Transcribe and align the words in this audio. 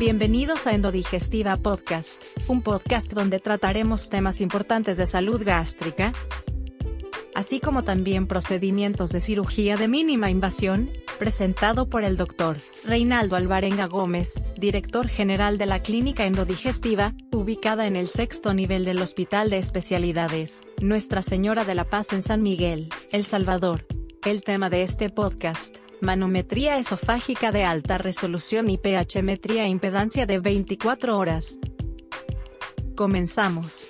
Bienvenidos 0.00 0.66
a 0.66 0.72
Endodigestiva 0.72 1.56
Podcast, 1.56 2.22
un 2.48 2.62
podcast 2.62 3.12
donde 3.12 3.38
trataremos 3.38 4.08
temas 4.08 4.40
importantes 4.40 4.96
de 4.96 5.04
salud 5.04 5.42
gástrica, 5.44 6.14
así 7.34 7.60
como 7.60 7.84
también 7.84 8.26
procedimientos 8.26 9.10
de 9.10 9.20
cirugía 9.20 9.76
de 9.76 9.88
mínima 9.88 10.30
invasión, 10.30 10.88
presentado 11.18 11.90
por 11.90 12.02
el 12.02 12.16
doctor 12.16 12.56
Reinaldo 12.82 13.36
Alvarenga 13.36 13.88
Gómez, 13.88 14.40
director 14.56 15.06
general 15.06 15.58
de 15.58 15.66
la 15.66 15.82
Clínica 15.82 16.24
Endodigestiva, 16.24 17.12
ubicada 17.30 17.86
en 17.86 17.94
el 17.94 18.08
sexto 18.08 18.54
nivel 18.54 18.86
del 18.86 19.02
Hospital 19.02 19.50
de 19.50 19.58
Especialidades, 19.58 20.64
Nuestra 20.80 21.20
Señora 21.20 21.66
de 21.66 21.74
la 21.74 21.84
Paz 21.84 22.14
en 22.14 22.22
San 22.22 22.40
Miguel, 22.40 22.88
El 23.12 23.26
Salvador. 23.26 23.84
El 24.24 24.42
tema 24.42 24.70
de 24.70 24.82
este 24.82 25.10
podcast, 25.10 25.76
manometría 26.00 26.78
esofágica 26.78 27.52
de 27.52 27.64
alta 27.64 27.98
resolución 27.98 28.70
y 28.70 28.78
pH-metría 28.78 29.66
impedancia 29.66 30.26
de 30.26 30.38
24 30.38 31.16
horas. 31.16 31.58
Comenzamos. 32.96 33.88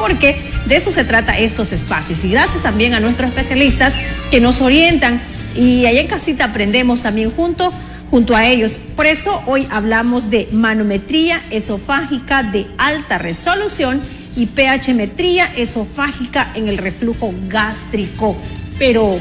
porque 0.00 0.36
de 0.66 0.76
eso 0.76 0.90
se 0.90 1.04
trata 1.04 1.38
estos 1.38 1.72
espacios. 1.72 2.24
Y 2.24 2.30
gracias 2.30 2.62
también 2.62 2.94
a 2.94 3.00
nuestros 3.00 3.30
especialistas 3.30 3.94
que 4.30 4.40
nos 4.40 4.60
orientan 4.60 5.20
y 5.54 5.86
allá 5.86 6.00
en 6.00 6.06
casita 6.06 6.44
aprendemos 6.44 7.02
también 7.02 7.30
junto, 7.30 7.72
junto 8.10 8.34
a 8.34 8.46
ellos. 8.46 8.78
Por 8.96 9.06
eso 9.06 9.42
hoy 9.46 9.66
hablamos 9.70 10.30
de 10.30 10.48
manometría 10.52 11.40
esofágica 11.50 12.42
de 12.42 12.66
alta 12.76 13.18
resolución 13.18 14.00
y 14.36 14.46
pH-metría 14.46 15.46
esofágica 15.56 16.52
en 16.54 16.68
el 16.68 16.78
reflujo 16.78 17.32
gástrico. 17.48 18.36
Pero, 18.78 19.18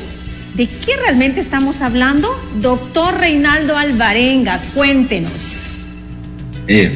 ¿de 0.55 0.67
qué 0.67 0.97
realmente 0.97 1.39
estamos 1.41 1.81
hablando? 1.81 2.29
Doctor 2.61 3.19
Reinaldo 3.19 3.77
Alvarenga, 3.77 4.59
cuéntenos. 4.73 5.57
Eh, 6.67 6.91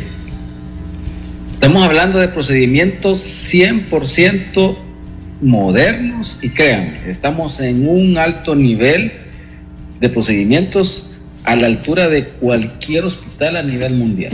estamos 1.51 1.83
hablando 1.83 2.19
de 2.19 2.27
procedimientos 2.27 3.19
100% 3.53 4.77
modernos 5.41 6.37
y 6.41 6.49
créanme, 6.49 7.01
estamos 7.07 7.59
en 7.59 7.87
un 7.87 8.17
alto 8.17 8.55
nivel 8.55 9.11
de 9.99 10.09
procedimientos 10.09 11.05
a 11.43 11.55
la 11.55 11.67
altura 11.67 12.07
de 12.09 12.25
cualquier 12.25 13.05
hospital 13.05 13.57
a 13.57 13.63
nivel 13.63 13.93
mundial. 13.93 14.33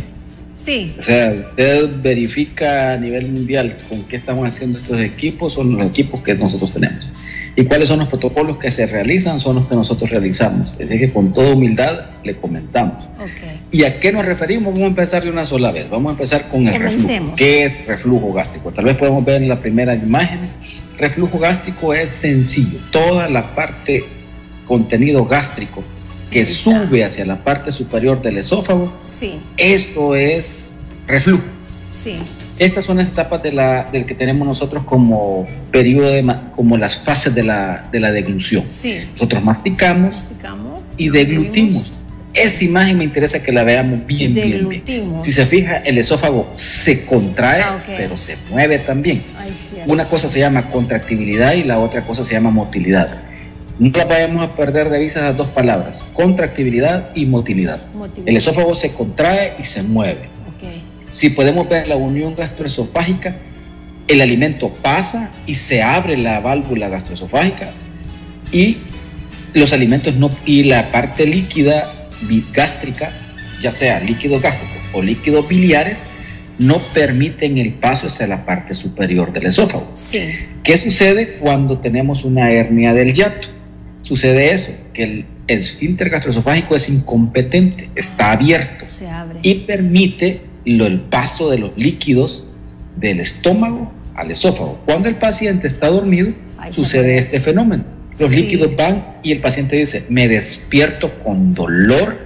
Sí. 0.56 0.94
O 0.98 1.02
sea, 1.02 1.34
usted 1.50 1.90
verifica 2.02 2.94
a 2.94 2.98
nivel 2.98 3.32
mundial 3.32 3.78
con 3.88 4.04
qué 4.04 4.18
estamos 4.18 4.46
haciendo 4.46 4.78
estos 4.78 5.00
equipos, 5.00 5.54
son 5.54 5.78
los 5.78 5.88
equipos 5.88 6.22
que 6.22 6.36
nosotros 6.36 6.74
tenemos. 6.74 7.08
Y 7.56 7.64
cuáles 7.66 7.90
son 7.90 8.00
los 8.00 8.08
protocolos 8.08 8.58
que 8.58 8.72
se 8.72 8.86
realizan, 8.86 9.40
son 9.40 9.56
los 9.56 9.68
que 9.68 9.76
nosotros 9.76 10.10
realizamos. 10.10 10.72
Es 10.74 10.90
decir, 10.90 11.00
que 11.00 11.12
con 11.12 11.34
toda 11.34 11.54
humildad 11.54 12.06
le 12.24 12.36
comentamos. 12.36 13.06
Okay. 13.16 13.60
¿Y 13.72 13.84
a 13.84 14.00
qué 14.00 14.12
nos 14.12 14.26
referimos? 14.26 14.74
Vamos 14.74 14.84
a 14.84 14.88
empezar 14.88 15.24
de 15.24 15.30
una 15.30 15.46
sola 15.46 15.72
vez. 15.72 15.90
Vamos 15.90 16.12
a 16.12 16.14
empezar 16.14 16.48
con 16.48 16.68
el 16.68 16.80
reflujo. 16.80 17.36
¿Qué 17.36 17.66
es 17.66 17.86
reflujo 17.86 18.32
gástrico? 18.32 18.72
Tal 18.72 18.86
vez 18.86 18.96
podemos 18.96 19.26
ver 19.26 19.42
en 19.42 19.50
la 19.50 19.60
primera 19.60 19.96
imagen. 19.96 20.40
Reflujo 20.98 21.40
gástrico 21.40 21.94
es 21.94 22.12
sencillo. 22.12 22.80
Toda 22.92 23.28
la 23.30 23.56
parte 23.56 24.06
contenido 24.66 25.26
gástrico 25.26 25.84
que 26.30 26.46
sube 26.46 27.04
hacia 27.04 27.26
la 27.26 27.44
parte 27.44 27.72
superior 27.72 28.22
del 28.22 28.38
esófago, 28.38 28.94
sí. 29.04 29.40
esto 29.58 30.16
es 30.16 30.70
reflujo. 31.08 31.44
Sí. 31.90 32.18
Estas 32.60 32.86
son 32.86 32.98
las 32.98 33.12
etapas 33.14 33.42
de 33.42 33.54
la, 33.54 33.86
del 33.92 34.06
que 34.06 34.14
tenemos 34.14 34.46
nosotros 34.48 34.84
como 34.84 35.48
periodo, 35.72 36.12
de, 36.12 36.26
como 36.56 36.78
las 36.78 37.00
fases 37.00 37.34
de 37.34 37.44
la, 37.44 37.88
de 37.92 38.00
la 38.00 38.12
deglución. 38.12 38.68
Sí. 38.68 39.00
Nosotros 39.14 39.44
masticamos, 39.44 40.16
Masticamos, 40.16 40.84
y 40.98 41.10
deglutimos. 41.10 41.92
Esa 42.34 42.64
imagen 42.64 42.98
me 43.00 43.06
interesa 43.06 43.42
que 43.42 43.52
la 43.52 43.64
veamos 43.64 44.06
bien, 44.06 44.34
bien, 44.36 44.70
bien. 44.70 45.24
Si 45.24 45.32
se 45.32 45.46
fija, 45.48 45.78
el 45.78 45.98
esófago 45.98 46.48
se 46.54 47.06
contrae, 47.06 47.64
Ah, 47.64 47.82
pero 47.88 48.18
se 48.18 48.38
mueve 48.52 48.78
también. 48.78 49.24
Ay. 49.40 49.52
Una 49.88 50.06
cosa 50.06 50.30
se 50.30 50.40
llama 50.40 50.70
contractibilidad 50.70 51.54
y 51.54 51.64
la 51.64 51.80
otra 51.80 52.04
cosa 52.04 52.24
se 52.24 52.34
llama 52.34 52.52
motilidad. 52.52 53.24
No 53.80 53.98
las 53.98 54.10
vayamos 54.10 54.46
a 54.46 54.56
perder 54.56 54.90
de 54.90 55.00
vista 55.00 55.22
esas 55.22 55.38
dos 55.38 55.48
palabras, 55.48 56.04
contractibilidad 56.12 57.12
y 57.16 57.26
motilidad. 57.26 57.80
Motilidad. 57.94 58.28
El 58.28 58.36
esófago 58.36 58.76
se 58.76 58.92
contrae 58.92 59.54
y 59.58 59.64
se 59.64 59.82
mueve. 59.82 60.28
Si 61.14 61.30
podemos 61.30 61.68
ver 61.68 61.88
la 61.88 61.96
unión 61.96 62.36
gastroesofágica, 62.36 63.36
el 64.08 64.22
alimento 64.22 64.70
pasa 64.70 65.32
y 65.46 65.56
se 65.56 65.82
abre 65.82 66.18
la 66.18 66.40
válvula 66.40 66.90
gastroesofágica 66.90 67.72
y 68.52 68.78
los 69.54 69.74
alimentos 69.74 70.16
no 70.16 70.30
y 70.46 70.64
la 70.64 70.92
parte 70.92 71.26
líquida 71.26 71.92
gástrica, 72.54 73.12
ya 73.62 73.72
sea 73.72 74.00
líquido 74.02 74.40
gástrico 74.40 74.74
o 74.94 75.02
líquidos 75.02 75.48
biliares, 75.48 76.04
no 76.58 76.78
permiten 76.94 77.58
el 77.58 77.74
paso 77.74 78.08
hacia 78.08 78.28
la 78.28 78.46
parte 78.46 78.74
superior 78.74 79.32
del 79.32 79.46
esófago. 79.46 79.90
Sí. 79.94 80.20
¿Qué 80.64 80.78
sucede 80.78 81.38
cuando 81.38 81.80
tenemos 81.80 82.26
una 82.26 82.52
hernia 82.52 82.94
del 82.94 83.14
hiato? 83.14 83.59
Sucede 84.10 84.52
eso, 84.56 84.72
que 84.92 85.04
el 85.04 85.26
esfínter 85.46 86.10
gastroesofágico 86.10 86.76
es 86.76 86.90
incompetente, 86.90 87.92
está 87.96 88.32
abierto 88.32 88.88
Se 88.88 89.08
abre. 89.08 89.38
y 89.44 89.54
permite 89.62 90.42
lo- 90.66 90.88
el 90.88 91.00
paso 91.02 91.52
de 91.52 91.60
los 91.60 91.78
líquidos 91.78 92.44
del 92.96 93.20
estómago 93.20 93.94
al 94.16 94.32
esófago. 94.32 94.80
Cuando 94.86 95.10
el 95.10 95.18
paciente 95.18 95.68
está 95.68 95.90
dormido, 95.90 96.34
Ahí 96.58 96.74
sucede 96.74 97.20
este 97.20 97.40
fenómeno. 97.40 97.84
Los 98.18 98.32
Sí. 98.32 98.36
líquidos 98.38 98.76
van 98.76 99.18
y 99.22 99.32
el 99.32 99.42
paciente 99.42 99.76
dice, 99.76 100.06
me 100.10 100.28
despierto 100.28 101.22
con 101.24 101.54
dolor, 101.54 102.18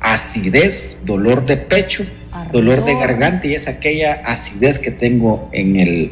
acidez, 0.00 0.94
dolor 1.06 1.46
de 1.46 1.56
pecho, 1.56 2.04
dolor 2.52 2.84
de 2.84 2.94
garganta 2.96 3.46
y 3.46 3.54
es 3.54 3.66
aquella 3.66 4.12
acidez 4.26 4.78
que 4.78 4.90
tengo 4.90 5.48
en, 5.52 5.76
el, 5.76 6.10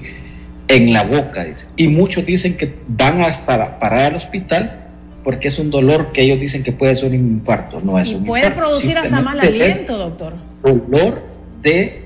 en 0.69 0.95
la 0.95 1.03
boca. 1.05 1.45
Dice. 1.45 1.67
Y 1.77 1.89
muchos 1.89 2.25
dicen 2.25 2.55
que 2.57 2.75
van 2.87 3.21
hasta 3.21 3.79
parar 3.79 4.07
al 4.07 4.17
hospital 4.17 4.85
porque 5.25 5.49
es 5.49 5.59
un 5.59 5.71
dolor 5.71 6.13
que 6.13 6.23
ellos 6.23 6.41
dicen 6.41 6.63
que 6.63 6.73
puede 6.73 6.95
ser 6.95 7.09
un 7.11 7.15
infarto. 7.17 7.81
No 7.81 7.99
es 7.99 8.09
Y 8.11 8.15
un 8.15 8.25
puede 8.25 8.47
infarto, 8.47 8.61
producir 8.69 8.99
hasta 8.99 9.21
mal 9.21 9.41
aliento, 9.41 9.97
doctor. 9.99 10.35
dolor 10.63 11.23
de 11.63 12.03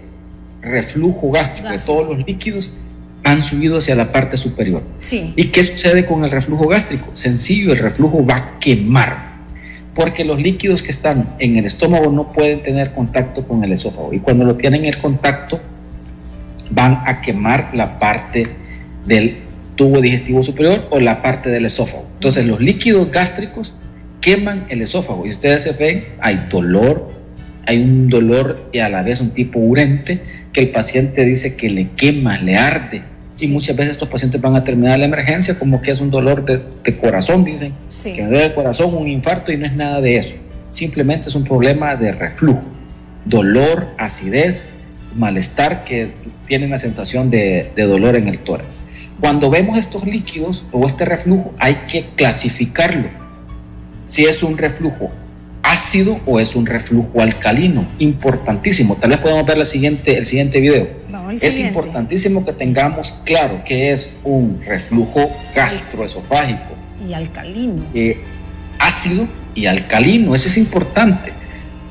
reflujo 0.60 1.30
gástrico, 1.30 1.68
de 1.68 1.78
todos 1.78 2.06
los 2.16 2.26
líquidos 2.26 2.72
han 3.24 3.42
subido 3.42 3.78
hacia 3.78 3.94
la 3.94 4.10
parte 4.12 4.36
superior. 4.36 4.82
Sí. 5.00 5.32
¿Y 5.36 5.46
qué 5.46 5.62
sucede 5.62 6.04
con 6.04 6.24
el 6.24 6.30
reflujo 6.30 6.66
gástrico? 6.68 7.10
Sencillo, 7.14 7.72
el 7.72 7.78
reflujo 7.78 8.24
va 8.26 8.36
a 8.36 8.58
quemar, 8.58 9.32
porque 9.94 10.24
los 10.24 10.40
líquidos 10.40 10.82
que 10.82 10.90
están 10.90 11.36
en 11.38 11.56
el 11.56 11.66
estómago 11.66 12.10
no 12.10 12.32
pueden 12.32 12.62
tener 12.62 12.92
contacto 12.92 13.46
con 13.46 13.62
el 13.62 13.72
esófago 13.72 14.12
y 14.12 14.18
cuando 14.18 14.44
lo 14.44 14.56
tienen 14.56 14.84
el 14.86 14.96
contacto 14.98 15.60
van 16.70 17.02
a 17.06 17.20
quemar 17.20 17.70
la 17.74 17.98
parte 17.98 18.46
del 19.06 19.38
tubo 19.76 20.00
digestivo 20.00 20.42
superior 20.42 20.84
o 20.90 21.00
la 21.00 21.22
parte 21.22 21.50
del 21.50 21.64
esófago. 21.64 22.06
Entonces 22.14 22.46
los 22.46 22.60
líquidos 22.60 23.10
gástricos 23.10 23.74
queman 24.20 24.66
el 24.68 24.82
esófago 24.82 25.26
y 25.26 25.30
ustedes 25.30 25.62
se 25.64 25.72
ven, 25.72 26.06
hay 26.20 26.46
dolor, 26.50 27.08
hay 27.66 27.82
un 27.82 28.08
dolor 28.08 28.68
y 28.72 28.78
a 28.78 28.88
la 28.88 29.02
vez 29.02 29.20
un 29.20 29.30
tipo 29.30 29.58
urente 29.58 30.20
que 30.52 30.60
el 30.60 30.68
paciente 30.70 31.24
dice 31.24 31.54
que 31.56 31.68
le 31.70 31.88
quema, 31.90 32.38
le 32.38 32.56
arde. 32.56 33.02
Y 33.40 33.48
muchas 33.48 33.74
veces 33.74 33.92
estos 33.92 34.08
pacientes 34.08 34.40
van 34.40 34.54
a 34.54 34.62
terminar 34.62 34.98
la 34.98 35.06
emergencia 35.06 35.58
como 35.58 35.80
que 35.82 35.90
es 35.90 36.00
un 36.00 36.10
dolor 36.10 36.44
de, 36.44 36.60
de 36.84 36.96
corazón, 36.96 37.42
dicen, 37.44 37.72
Sí. 37.88 38.12
que 38.12 38.22
me 38.22 38.28
duele 38.28 38.46
el 38.46 38.52
corazón, 38.52 38.94
un 38.94 39.08
infarto 39.08 39.50
y 39.52 39.56
no 39.56 39.66
es 39.66 39.74
nada 39.74 40.00
de 40.00 40.16
eso. 40.18 40.34
Simplemente 40.70 41.28
es 41.28 41.34
un 41.34 41.42
problema 41.44 41.96
de 41.96 42.12
reflujo, 42.12 42.62
dolor, 43.24 43.88
acidez, 43.98 44.68
malestar 45.16 45.84
que 45.84 46.12
tienen 46.46 46.70
la 46.70 46.78
sensación 46.78 47.30
de, 47.30 47.70
de 47.74 47.82
dolor 47.84 48.16
en 48.16 48.28
el 48.28 48.38
tórax. 48.38 48.78
Cuando 49.22 49.50
vemos 49.50 49.78
estos 49.78 50.04
líquidos 50.04 50.64
o 50.72 50.84
este 50.84 51.04
reflujo, 51.04 51.54
hay 51.60 51.76
que 51.88 52.06
clasificarlo. 52.16 53.08
Si 54.08 54.24
es 54.24 54.42
un 54.42 54.58
reflujo 54.58 55.12
ácido 55.62 56.18
o 56.26 56.40
es 56.40 56.56
un 56.56 56.66
reflujo 56.66 57.20
alcalino, 57.20 57.86
importantísimo. 58.00 58.96
Tal 58.96 59.10
vez 59.10 59.20
podamos 59.20 59.46
ver 59.46 59.58
la 59.58 59.64
siguiente, 59.64 60.18
el 60.18 60.24
siguiente 60.24 60.58
video. 60.60 60.88
Vamos 61.08 61.34
Es 61.34 61.52
siguiente. 61.54 61.68
importantísimo 61.78 62.44
que 62.44 62.52
tengamos 62.52 63.16
claro 63.24 63.62
que 63.64 63.92
es 63.92 64.10
un 64.24 64.60
reflujo 64.66 65.30
gastroesofágico 65.54 66.74
Y 67.08 67.14
alcalino. 67.14 67.84
eh, 67.94 68.18
ácido 68.80 69.28
y 69.54 69.66
alcalino. 69.66 70.34
Eso 70.34 70.48
es 70.48 70.58
importante, 70.58 71.32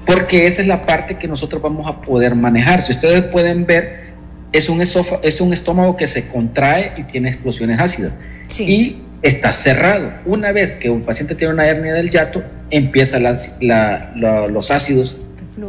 porque 0.06 0.48
esa 0.48 0.62
es 0.63 0.68
la 0.68 0.86
parte 0.86 1.18
que 1.18 1.30
nosotros 1.30 1.62
vamos 1.62 1.88
a 1.88 2.01
poder 2.01 2.36
manejar. 2.36 2.83
Si 2.83 2.92
ustedes 2.92 3.22
pueden 3.22 3.66
ver, 3.66 4.11
es 4.51 4.69
un, 4.69 4.80
esofa- 4.81 5.19
es 5.24 5.39
un 5.42 5.53
estómago 5.53 5.95
que 5.95 6.07
se 6.07 6.27
contrae 6.27 6.94
y 6.98 7.03
tiene 7.03 7.30
explosiones 7.30 7.80
ácidas. 7.80 8.12
Sí. 8.48 8.63
Y 8.65 9.01
está 9.21 9.53
cerrado. 9.53 10.12
Una 10.25 10.51
vez 10.51 10.75
que 10.75 10.89
un 10.89 11.01
paciente 11.01 11.36
tiene 11.36 11.53
una 11.53 11.65
hernia 11.68 11.94
del 11.94 12.09
hiato, 12.09 12.44
empiezan 12.69 13.24
los 13.24 14.71
ácidos 14.71 15.18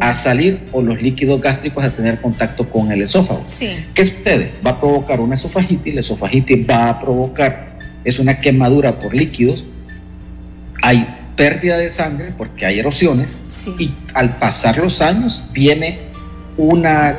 a 0.00 0.14
salir 0.14 0.60
o 0.72 0.80
los 0.80 1.02
líquidos 1.02 1.40
gástricos 1.40 1.84
a 1.84 1.90
tener 1.90 2.20
contacto 2.20 2.68
con 2.70 2.92
el 2.92 3.02
esófago. 3.02 3.42
Sí. 3.46 3.68
¿Qué 3.94 4.06
sucede? 4.06 4.52
Va 4.64 4.70
a 4.70 4.80
provocar 4.80 5.20
una 5.20 5.34
esofagitis, 5.34 5.94
la 5.94 6.00
esofagitis 6.00 6.66
va 6.68 6.88
a 6.88 7.00
provocar 7.00 7.72
es 8.04 8.18
una 8.18 8.40
quemadura 8.40 8.98
por 8.98 9.14
líquidos, 9.14 9.64
hay 10.82 11.06
pérdida 11.36 11.78
de 11.78 11.88
sangre 11.90 12.32
porque 12.36 12.66
hay 12.66 12.78
erosiones 12.80 13.40
y 13.78 13.92
al 14.14 14.36
pasar 14.36 14.78
los 14.78 15.00
años 15.02 15.42
viene 15.52 15.98
una 16.56 17.16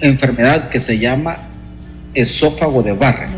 enfermedad 0.00 0.68
que 0.68 0.80
se 0.80 0.98
llama 0.98 1.38
esófago 2.14 2.82
de 2.82 2.92
Barre. 2.92 3.28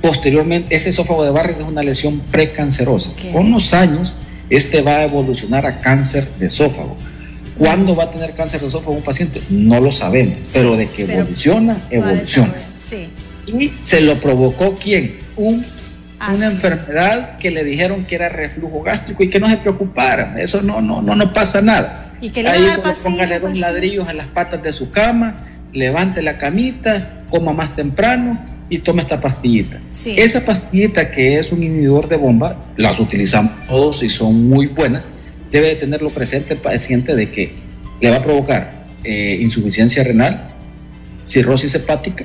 Posteriormente, 0.00 0.74
ese 0.74 0.88
esófago 0.88 1.24
de 1.24 1.30
Barre 1.30 1.52
es 1.52 1.60
una 1.60 1.82
lesión 1.82 2.20
precancerosa. 2.30 3.12
Con 3.32 3.52
los 3.52 3.72
años, 3.74 4.12
este 4.50 4.82
va 4.82 4.96
a 4.96 5.04
evolucionar 5.04 5.66
a 5.66 5.80
cáncer 5.80 6.26
de 6.38 6.46
esófago. 6.46 6.96
¿Cuándo 7.56 7.94
va 7.94 8.04
a 8.04 8.10
tener 8.10 8.32
cáncer 8.32 8.60
de 8.60 8.68
esófago 8.68 8.92
un 8.92 9.02
paciente? 9.02 9.40
No 9.50 9.80
lo 9.80 9.92
sabemos, 9.92 10.50
pero 10.52 10.76
de 10.76 10.88
que 10.88 11.02
evoluciona, 11.02 11.76
evoluciona. 11.90 12.54
¿Y 13.46 13.72
se 13.82 14.00
lo 14.00 14.18
provocó 14.20 14.74
quién? 14.74 15.16
Un 15.36 15.64
una 16.30 16.46
enfermedad 16.46 17.36
que 17.38 17.50
le 17.50 17.64
dijeron 17.64 18.04
que 18.04 18.14
era 18.14 18.28
reflujo 18.28 18.82
gástrico 18.82 19.24
y 19.24 19.30
que 19.30 19.40
no 19.40 19.48
se 19.48 19.56
preocupara, 19.56 20.40
eso 20.40 20.62
no, 20.62 20.80
no, 20.80 21.02
no, 21.02 21.16
no 21.16 21.32
pasa 21.32 21.60
nada. 21.60 22.11
¿Y 22.22 22.30
que 22.30 22.42
le 22.42 22.48
Ahí 22.48 22.66
póngale 23.02 23.40
dos 23.40 23.58
ladrillos 23.58 24.08
a 24.08 24.14
las 24.14 24.28
patas 24.28 24.62
de 24.62 24.72
su 24.72 24.90
cama, 24.90 25.48
levante 25.72 26.22
la 26.22 26.38
camita, 26.38 27.24
coma 27.28 27.52
más 27.52 27.74
temprano 27.76 28.42
y 28.70 28.78
tome 28.78 29.02
esta 29.02 29.20
pastillita. 29.20 29.80
Esa 30.06 30.44
pastillita 30.44 31.10
que 31.10 31.38
es 31.38 31.52
un 31.52 31.62
inhibidor 31.62 32.08
de 32.08 32.16
bomba, 32.16 32.58
las 32.76 33.00
utilizamos 33.00 33.52
todos 33.66 34.02
y 34.02 34.08
son 34.08 34.48
muy 34.48 34.68
buenas, 34.68 35.02
debe 35.50 35.68
de 35.68 35.74
tenerlo 35.76 36.08
presente 36.10 36.54
el 36.54 36.60
paciente 36.60 37.14
de 37.14 37.30
que 37.30 37.52
le 38.00 38.10
va 38.10 38.16
a 38.16 38.22
provocar 38.22 38.86
eh, 39.04 39.38
insuficiencia 39.40 40.04
renal, 40.04 40.48
cirrosis 41.24 41.74
hepática, 41.74 42.24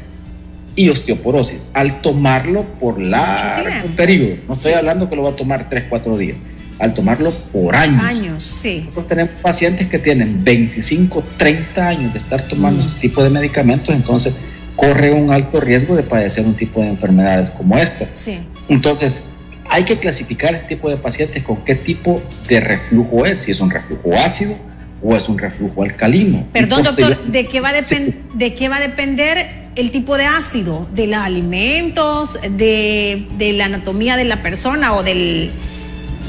y 0.78 0.90
osteoporosis 0.90 1.70
al 1.74 2.02
tomarlo 2.02 2.64
por 2.80 3.02
largo 3.02 3.90
periodo. 3.96 4.36
No 4.48 4.54
estoy 4.54 4.74
hablando 4.74 5.10
que 5.10 5.16
lo 5.16 5.24
va 5.24 5.32
a 5.32 5.36
tomar 5.36 5.68
3, 5.68 5.86
4 5.90 6.18
días, 6.18 6.38
al 6.80 6.94
tomarlo 6.94 7.32
por 7.52 7.76
años. 7.76 8.04
Años, 8.04 8.44
sí. 8.44 8.82
Nosotros 8.86 9.08
tenemos 9.08 9.32
pacientes 9.42 9.88
que 9.88 10.00
tienen 10.00 10.44
25, 10.44 11.24
30 11.38 11.88
años 11.88 12.14
de 12.14 12.20
estar 12.20 12.42
tomando 12.44 12.84
mm. 12.84 12.88
este 12.88 13.02
tipo 13.02 13.24
de 13.24 13.30
medicamentos, 13.30 13.96
entonces 13.96 14.36
corre 14.76 15.12
un 15.12 15.32
alto 15.32 15.60
riesgo 15.60 15.96
de 15.96 16.04
padecer 16.04 16.46
un 16.46 16.56
tipo 16.56 16.82
de 16.82 16.90
enfermedades 16.90 17.50
como 17.50 17.78
esta. 17.78 18.08
Sí. 18.14 18.40
Entonces, 18.70 19.24
hay 19.70 19.84
que 19.84 19.98
clasificar 19.98 20.56
este 20.56 20.76
tipo 20.76 20.90
de 20.90 20.98
pacientes 20.98 21.44
con 21.44 21.58
qué 21.66 21.76
tipo 21.76 22.22
de 22.48 22.60
reflujo 22.60 23.26
es, 23.26 23.40
si 23.40 23.52
es 23.52 23.60
un 23.60 23.70
reflujo 23.70 24.14
ácido 24.14 24.56
o 25.04 25.16
es 25.16 25.30
un 25.30 25.38
reflujo 25.38 25.84
alcalino. 25.84 26.46
Perdón, 26.54 26.84
doctor, 26.84 27.24
¿de 27.26 27.46
qué, 27.46 27.60
va 27.60 27.70
a 27.70 27.74
¿de 27.74 28.56
qué 28.56 28.70
va 28.70 28.78
a 28.78 28.80
depender 28.80 29.68
el 29.76 29.92
tipo 29.92 30.18
de 30.18 30.26
ácido? 30.26 30.88
¿De 30.94 31.08
los 31.08 31.20
alimentos? 31.20 32.40
De, 32.50 33.28
la 33.56 33.66
anatomía 33.66 34.16
de 34.18 34.26
la 34.26 34.42
persona? 34.42 34.94
¿O 34.94 35.04
del... 35.04 35.52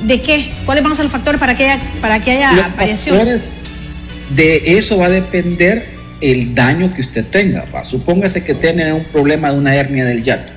¿De 0.04 0.20
qué? 0.20 0.50
¿Cuáles 0.64 0.84
van 0.84 0.92
a 0.92 0.96
ser 0.96 1.04
los 1.04 1.12
factores 1.12 1.40
para 1.40 1.56
que 1.56 1.68
haya, 1.68 1.82
para 2.00 2.22
que 2.22 2.32
haya? 2.32 2.52
De 4.34 4.78
eso 4.78 4.98
va 4.98 5.06
a 5.06 5.10
depender 5.10 5.86
el 6.20 6.54
daño 6.54 6.92
que 6.94 7.00
usted 7.00 7.24
tenga. 7.24 7.66
Supóngase 7.84 8.44
que 8.44 8.54
tiene 8.54 8.92
un 8.92 9.04
problema 9.04 9.50
de 9.50 9.58
una 9.58 9.74
hernia 9.74 10.04
del 10.04 10.22
yato. 10.22 10.52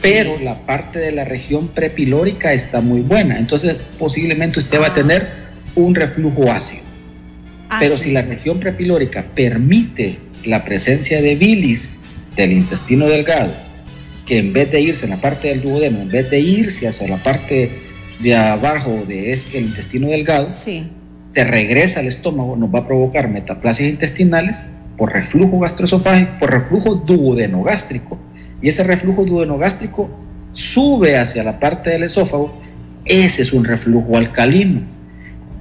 Pero 0.00 0.38
la 0.40 0.66
parte 0.66 0.98
de 0.98 1.12
la 1.12 1.24
región 1.24 1.68
prepilórica 1.68 2.52
está 2.52 2.80
muy 2.80 3.00
buena. 3.00 3.38
Entonces, 3.38 3.76
posiblemente 3.98 4.60
usted 4.60 4.80
va 4.80 4.86
a 4.86 4.90
ah. 4.90 4.94
tener 4.94 5.28
un 5.74 5.94
reflujo 5.94 6.50
ácido. 6.50 6.82
Pero 7.80 7.98
si 7.98 8.12
la 8.12 8.22
región 8.22 8.60
prepilórica 8.60 9.24
permite 9.34 10.18
la 10.44 10.64
presencia 10.64 11.20
de 11.20 11.34
bilis 11.34 11.92
del 12.36 12.52
intestino 12.52 13.06
delgado, 13.06 13.52
que 14.26 14.38
en 14.38 14.52
vez 14.52 14.70
de 14.70 14.80
irse 14.80 15.06
en 15.06 15.10
la 15.10 15.20
parte 15.20 15.48
del 15.48 15.60
duodeno, 15.60 16.00
en 16.00 16.08
vez 16.08 16.30
de 16.30 16.40
irse 16.40 16.86
hacia 16.86 17.08
la 17.08 17.16
parte 17.16 17.70
de 18.20 18.36
abajo 18.36 19.04
de 19.06 19.32
ese, 19.32 19.58
el 19.58 19.64
intestino 19.66 20.08
delgado, 20.08 20.48
se 20.50 21.44
regresa 21.44 22.00
al 22.00 22.06
estómago, 22.06 22.56
nos 22.56 22.72
va 22.72 22.80
a 22.80 22.86
provocar 22.86 23.28
metaplasias 23.28 23.90
intestinales 23.90 24.62
por 24.96 25.12
reflujo 25.12 25.58
gastroesofágico, 25.58 26.38
por 26.38 26.52
reflujo 26.52 26.94
duodenogástrico. 26.94 28.18
Y 28.62 28.68
ese 28.68 28.84
reflujo 28.84 29.24
duodenogástrico 29.24 30.08
sube 30.52 31.16
hacia 31.16 31.42
la 31.42 31.58
parte 31.58 31.90
del 31.90 32.04
esófago, 32.04 32.56
ese 33.04 33.42
es 33.42 33.52
un 33.52 33.64
reflujo 33.64 34.16
alcalino. 34.16 34.82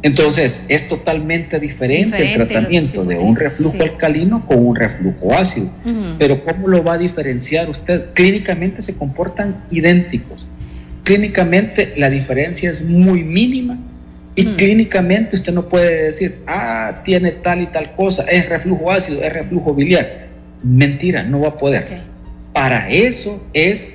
Entonces, 0.03 0.65
es 0.67 0.87
totalmente 0.87 1.59
diferente, 1.59 2.21
el 2.21 2.33
tratamiento 2.35 3.05
de 3.05 3.17
un 3.17 3.37
reflujo 3.37 3.81
alcalino 3.81 4.45
con 4.45 4.65
un 4.65 4.75
reflujo 4.75 5.33
ácido. 5.33 5.69
Pero 6.19 6.43
¿cómo 6.43 6.67
lo 6.67 6.83
va 6.83 6.93
a 6.93 6.97
diferenciar 6.97 7.69
usted? 7.69 8.13
Clínicamente 8.13 8.81
se 8.81 8.95
comportan 8.95 9.63
idénticos. 9.71 10.45
Clínicamente 11.03 11.93
la 11.97 12.09
diferencia 12.09 12.71
es 12.71 12.81
muy 12.81 13.23
mínima 13.23 13.77
y 14.35 14.45
clínicamente 14.45 15.35
usted 15.35 15.53
no 15.53 15.67
puede 15.69 16.05
decir, 16.05 16.39
ah, 16.47 17.01
tiene 17.03 17.31
tal 17.31 17.61
y 17.61 17.67
tal 17.67 17.95
cosa, 17.95 18.23
es 18.23 18.47
reflujo 18.49 18.89
ácido, 18.89 19.21
es 19.21 19.31
reflujo 19.31 19.73
biliar. 19.75 20.29
Mentira, 20.63 21.23
no 21.23 21.41
va 21.41 21.49
a 21.49 21.57
poder. 21.57 22.03
Para 22.53 22.89
eso 22.89 23.43
es 23.53 23.91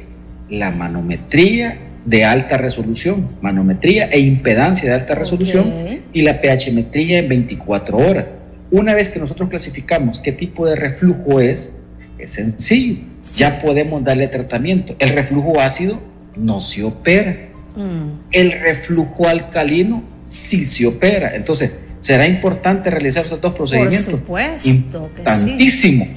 la 0.51 0.71
manometría 0.71 1.79
de 2.05 2.25
alta 2.25 2.57
resolución, 2.57 3.29
manometría 3.41 4.05
e 4.11 4.21
impedancia 4.21 4.89
de 4.91 4.95
alta 4.95 5.15
resolución 5.15 5.73
y 6.13 6.23
la 6.23 6.41
pHmetría 6.41 7.19
en 7.19 7.29
24 7.29 7.97
horas. 7.97 8.27
Una 8.71 8.95
vez 8.95 9.09
que 9.09 9.19
nosotros 9.19 9.49
clasificamos 9.49 10.21
qué 10.21 10.33
tipo 10.33 10.67
de 10.67 10.77
reflujo 10.77 11.41
es, 11.41 11.73
es 12.19 12.33
sencillo, 12.33 13.03
ya 13.37 13.61
podemos 13.61 14.05
darle 14.05 14.29
tratamiento. 14.29 14.95
El 14.99 15.11
reflujo 15.11 15.59
ácido 15.61 16.01
no 16.39 16.61
se 16.61 16.85
opera. 16.85 17.51
Mm. 17.77 18.31
El 18.31 18.53
reflujo 18.53 19.29
alcalino 19.29 20.03
sí 20.25 20.65
se 20.65 20.87
opera. 20.87 21.35
Entonces, 21.35 21.71
será 22.01 22.27
importante 22.27 22.91
realizar 22.91 23.27
esos 23.27 23.41
dos 23.41 23.55
procedimientos. 23.55 24.07
Por 24.07 24.21
supuesto. 24.21 24.69
Importantísimo. 24.69 26.09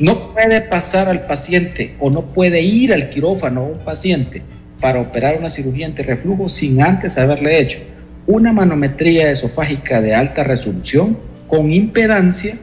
No 0.00 0.14
puede 0.32 0.60
pasar 0.62 1.08
al 1.08 1.26
paciente 1.26 1.94
o 2.00 2.10
no 2.10 2.22
puede 2.22 2.60
ir 2.62 2.92
al 2.92 3.10
quirófano 3.10 3.64
un 3.64 3.78
paciente 3.78 4.42
para 4.80 5.00
operar 5.00 5.38
una 5.38 5.50
cirugía 5.50 5.92
reflujo 5.96 6.48
sin 6.48 6.82
antes 6.82 7.16
haberle 7.18 7.60
hecho 7.60 7.78
una 8.26 8.52
manometría 8.52 9.30
esofágica 9.30 10.00
de 10.00 10.14
alta 10.14 10.42
resolución 10.42 11.18
con 11.46 11.72
impedancia 11.72 12.56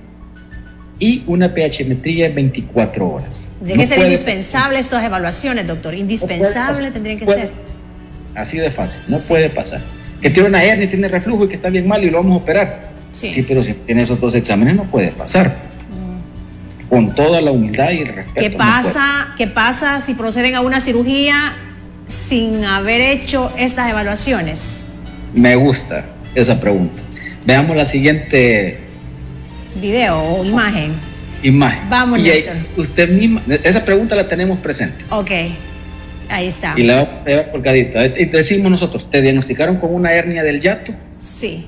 y 0.99 1.23
una 1.27 1.53
pHmetría 1.53 2.27
en 2.27 2.35
24 2.35 3.09
horas. 3.09 3.41
Tiene 3.65 3.83
que 3.83 3.87
ser 3.87 3.99
indispensable 3.99 4.79
estas 4.79 5.03
evaluaciones, 5.03 5.65
doctor. 5.67 5.93
Indispensable 5.93 6.91
tendrían 6.91 7.19
que 7.19 7.27
ser. 7.27 7.51
Así 8.35 8.57
de 8.57 8.71
fácil, 8.71 9.01
no 9.07 9.19
puede 9.19 9.49
pasar. 9.49 9.81
Que 10.21 10.29
tiene 10.29 10.49
una 10.49 10.63
hernia, 10.63 10.89
tiene 10.89 11.07
reflujo 11.07 11.45
y 11.45 11.49
que 11.49 11.55
está 11.55 11.69
bien 11.69 11.87
mal 11.87 12.03
y 12.03 12.09
lo 12.09 12.17
vamos 12.17 12.39
a 12.39 12.43
operar. 12.43 12.93
Sí, 13.11 13.45
pero 13.47 13.63
si 13.63 13.73
tiene 13.73 14.01
esos 14.01 14.19
dos 14.19 14.33
exámenes 14.35 14.75
no 14.75 14.85
puede 14.85 15.09
pasar. 15.09 15.61
Pues. 15.63 15.77
Mm. 15.77 16.89
Con 16.89 17.15
toda 17.15 17.41
la 17.41 17.51
humildad 17.51 17.91
y 17.91 17.99
el 17.99 18.07
respeto. 18.07 18.39
¿Qué 18.39 18.49
pasa, 18.49 19.33
¿Qué 19.37 19.47
pasa 19.47 20.01
si 20.01 20.15
proceden 20.15 20.55
a 20.55 20.61
una 20.61 20.81
cirugía 20.81 21.53
sin 22.07 22.63
haber 22.65 23.01
hecho 23.01 23.53
estas 23.57 23.89
evaluaciones? 23.89 24.79
Me 25.33 25.55
gusta 25.55 26.05
esa 26.35 26.59
pregunta. 26.59 26.99
Veamos 27.45 27.75
la 27.75 27.85
siguiente 27.85 28.79
video 29.79 30.19
o 30.19 30.45
imagen. 30.45 31.12
Imagen. 31.43 31.89
Vamos, 31.89 32.19
y 32.19 32.31
usted 32.77 33.09
misma, 33.09 33.43
esa 33.63 33.83
pregunta 33.83 34.15
la 34.15 34.27
tenemos 34.27 34.59
presente. 34.59 35.03
Ok, 35.09 35.31
ahí 36.29 36.47
está. 36.47 36.73
Y 36.77 36.83
la 36.83 37.03
vamos 37.03 37.09
a 37.25 37.29
llevar 37.29 37.51
colgadita. 37.51 38.05
Y 38.05 38.25
decimos 38.25 38.71
nosotros, 38.71 39.09
¿te 39.11 39.21
diagnosticaron 39.21 39.75
con 39.77 39.93
una 39.93 40.13
hernia 40.13 40.41
del 40.41 40.61
yato? 40.61 40.93
Sí. 41.19 41.65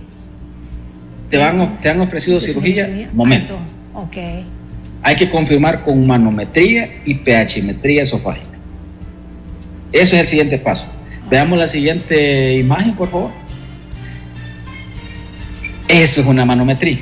¿Te, 1.29 1.38
van, 1.38 1.82
te 1.82 1.89
han 1.89 2.00
ofrecido 2.00 2.39
cirugía? 2.39 3.10
Momento. 3.12 3.58
Ok. 3.94 4.17
Hay 5.03 5.15
que 5.15 5.29
confirmar 5.29 5.84
con 5.84 6.08
manometría 6.08 7.01
y 7.05 7.15
pHmetría 7.15 8.03
esofágica. 8.03 8.58
Eso 9.91 10.15
es 10.15 10.22
el 10.22 10.27
siguiente 10.27 10.58
paso. 10.58 10.86
Veamos 11.29 11.60
la 11.60 11.67
siguiente 11.67 12.55
imagen, 12.55 12.96
por 12.96 13.10
favor. 13.10 13.32
Eso 15.88 16.22
es 16.22 16.27
una 16.27 16.46
manometría. 16.46 17.00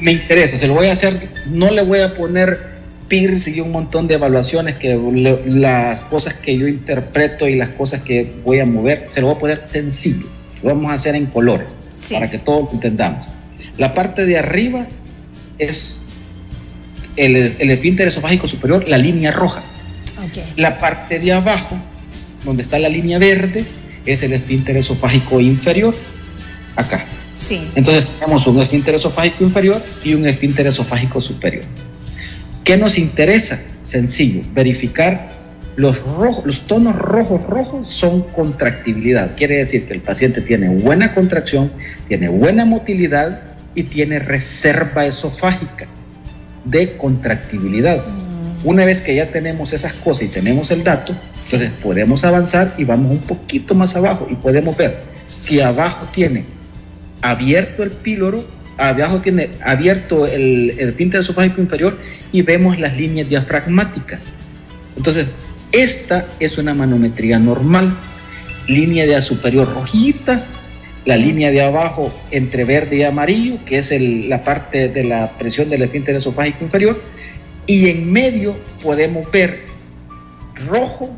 Me 0.00 0.12
interesa, 0.12 0.56
se 0.56 0.68
lo 0.68 0.74
voy 0.74 0.86
a 0.86 0.92
hacer, 0.92 1.28
no 1.46 1.70
le 1.70 1.82
voy 1.82 2.00
a 2.00 2.14
poner 2.14 2.78
PIRS 3.08 3.48
y 3.48 3.60
un 3.60 3.72
montón 3.72 4.06
de 4.06 4.14
evaluaciones 4.14 4.76
que 4.76 4.96
las 5.46 6.04
cosas 6.04 6.34
que 6.34 6.56
yo 6.56 6.68
interpreto 6.68 7.48
y 7.48 7.56
las 7.56 7.70
cosas 7.70 8.02
que 8.02 8.32
voy 8.44 8.60
a 8.60 8.66
mover, 8.66 9.06
se 9.08 9.20
lo 9.20 9.28
voy 9.28 9.36
a 9.36 9.38
poner 9.38 9.62
sencillo. 9.66 10.26
Lo 10.62 10.70
vamos 10.70 10.90
a 10.90 10.94
hacer 10.94 11.14
en 11.14 11.26
colores 11.26 11.74
para 12.10 12.30
que 12.30 12.38
todos 12.38 12.64
lo 12.64 12.72
entendamos. 12.72 13.26
La 13.76 13.94
parte 13.94 14.24
de 14.24 14.38
arriba 14.38 14.86
es 15.58 15.96
el, 17.16 17.56
el 17.58 17.70
esfínter 17.70 18.08
esofágico 18.08 18.46
superior, 18.46 18.88
la 18.88 18.98
línea 18.98 19.32
roja. 19.32 19.62
La 20.56 20.78
parte 20.78 21.18
de 21.18 21.32
abajo, 21.32 21.76
donde 22.44 22.62
está 22.62 22.78
la 22.78 22.88
línea 22.88 23.18
verde, 23.18 23.64
es 24.04 24.22
el 24.22 24.32
esfínter 24.32 24.76
esofágico 24.76 25.40
inferior, 25.40 25.94
acá. 26.76 27.04
Sí. 27.38 27.68
Entonces 27.74 28.06
tenemos 28.18 28.46
un 28.46 28.58
esfínter 28.58 28.96
esofágico 28.96 29.44
inferior 29.44 29.80
y 30.04 30.14
un 30.14 30.26
esfínter 30.26 30.66
esofágico 30.66 31.20
superior. 31.20 31.64
¿Qué 32.64 32.76
nos 32.76 32.98
interesa? 32.98 33.60
Sencillo, 33.82 34.42
verificar 34.52 35.30
Los, 35.76 36.02
rojos, 36.02 36.44
los 36.44 36.66
tonos 36.66 36.96
rojos 36.96 37.44
rojos 37.44 37.88
son 37.88 38.22
contractibilidad. 38.22 39.36
Quiere 39.36 39.58
decir 39.58 39.86
que 39.86 39.94
el 39.94 40.00
paciente 40.00 40.40
tiene 40.40 40.68
buena 40.68 41.14
contracción, 41.14 41.70
tiene 42.08 42.28
buena 42.28 42.64
motilidad 42.64 43.40
y 43.76 43.84
tiene 43.84 44.18
reserva 44.18 45.06
esofágica 45.06 45.86
de 46.64 46.96
contractibilidad. 46.96 48.04
Mm. 48.04 48.66
Una 48.66 48.84
vez 48.84 49.02
que 49.02 49.14
ya 49.14 49.30
tenemos 49.30 49.72
esas 49.72 49.92
cosas 49.92 50.24
y 50.24 50.28
tenemos 50.28 50.72
el 50.72 50.82
dato, 50.82 51.14
entonces 51.44 51.70
podemos 51.80 52.24
avanzar 52.24 52.74
y 52.76 52.84
vamos 52.84 53.12
un 53.12 53.20
poquito 53.20 53.76
más 53.76 53.94
abajo 53.94 54.26
y 54.28 54.34
podemos 54.34 54.76
ver 54.76 54.98
que 55.46 55.62
abajo 55.62 56.08
tiene 56.12 56.44
abierto 57.22 57.82
el 57.82 57.90
píloro, 57.90 58.44
abajo 58.78 59.20
tiene 59.20 59.50
abierto 59.64 60.26
el, 60.26 60.74
el 60.78 60.90
esfínter 60.90 61.20
esofágico 61.20 61.60
inferior 61.60 61.98
y 62.32 62.42
vemos 62.42 62.78
las 62.78 62.96
líneas 62.96 63.28
diafragmáticas. 63.28 64.26
Entonces, 64.96 65.26
esta 65.72 66.26
es 66.40 66.58
una 66.58 66.74
manometría 66.74 67.38
normal. 67.38 67.94
Línea 68.66 69.06
de 69.06 69.20
superior 69.22 69.72
rojita, 69.72 70.44
la 71.04 71.16
línea 71.16 71.50
de 71.50 71.62
abajo 71.62 72.12
entre 72.30 72.64
verde 72.64 72.96
y 72.96 73.02
amarillo, 73.02 73.64
que 73.64 73.78
es 73.78 73.94
la 73.98 74.42
parte 74.42 74.88
de 74.88 75.04
la 75.04 75.38
presión 75.38 75.70
del 75.70 75.82
esfínter 75.82 76.16
esofágico 76.16 76.64
inferior, 76.64 77.02
y 77.66 77.88
en 77.88 78.12
medio 78.12 78.56
podemos 78.82 79.30
ver 79.30 79.60
rojo, 80.66 81.14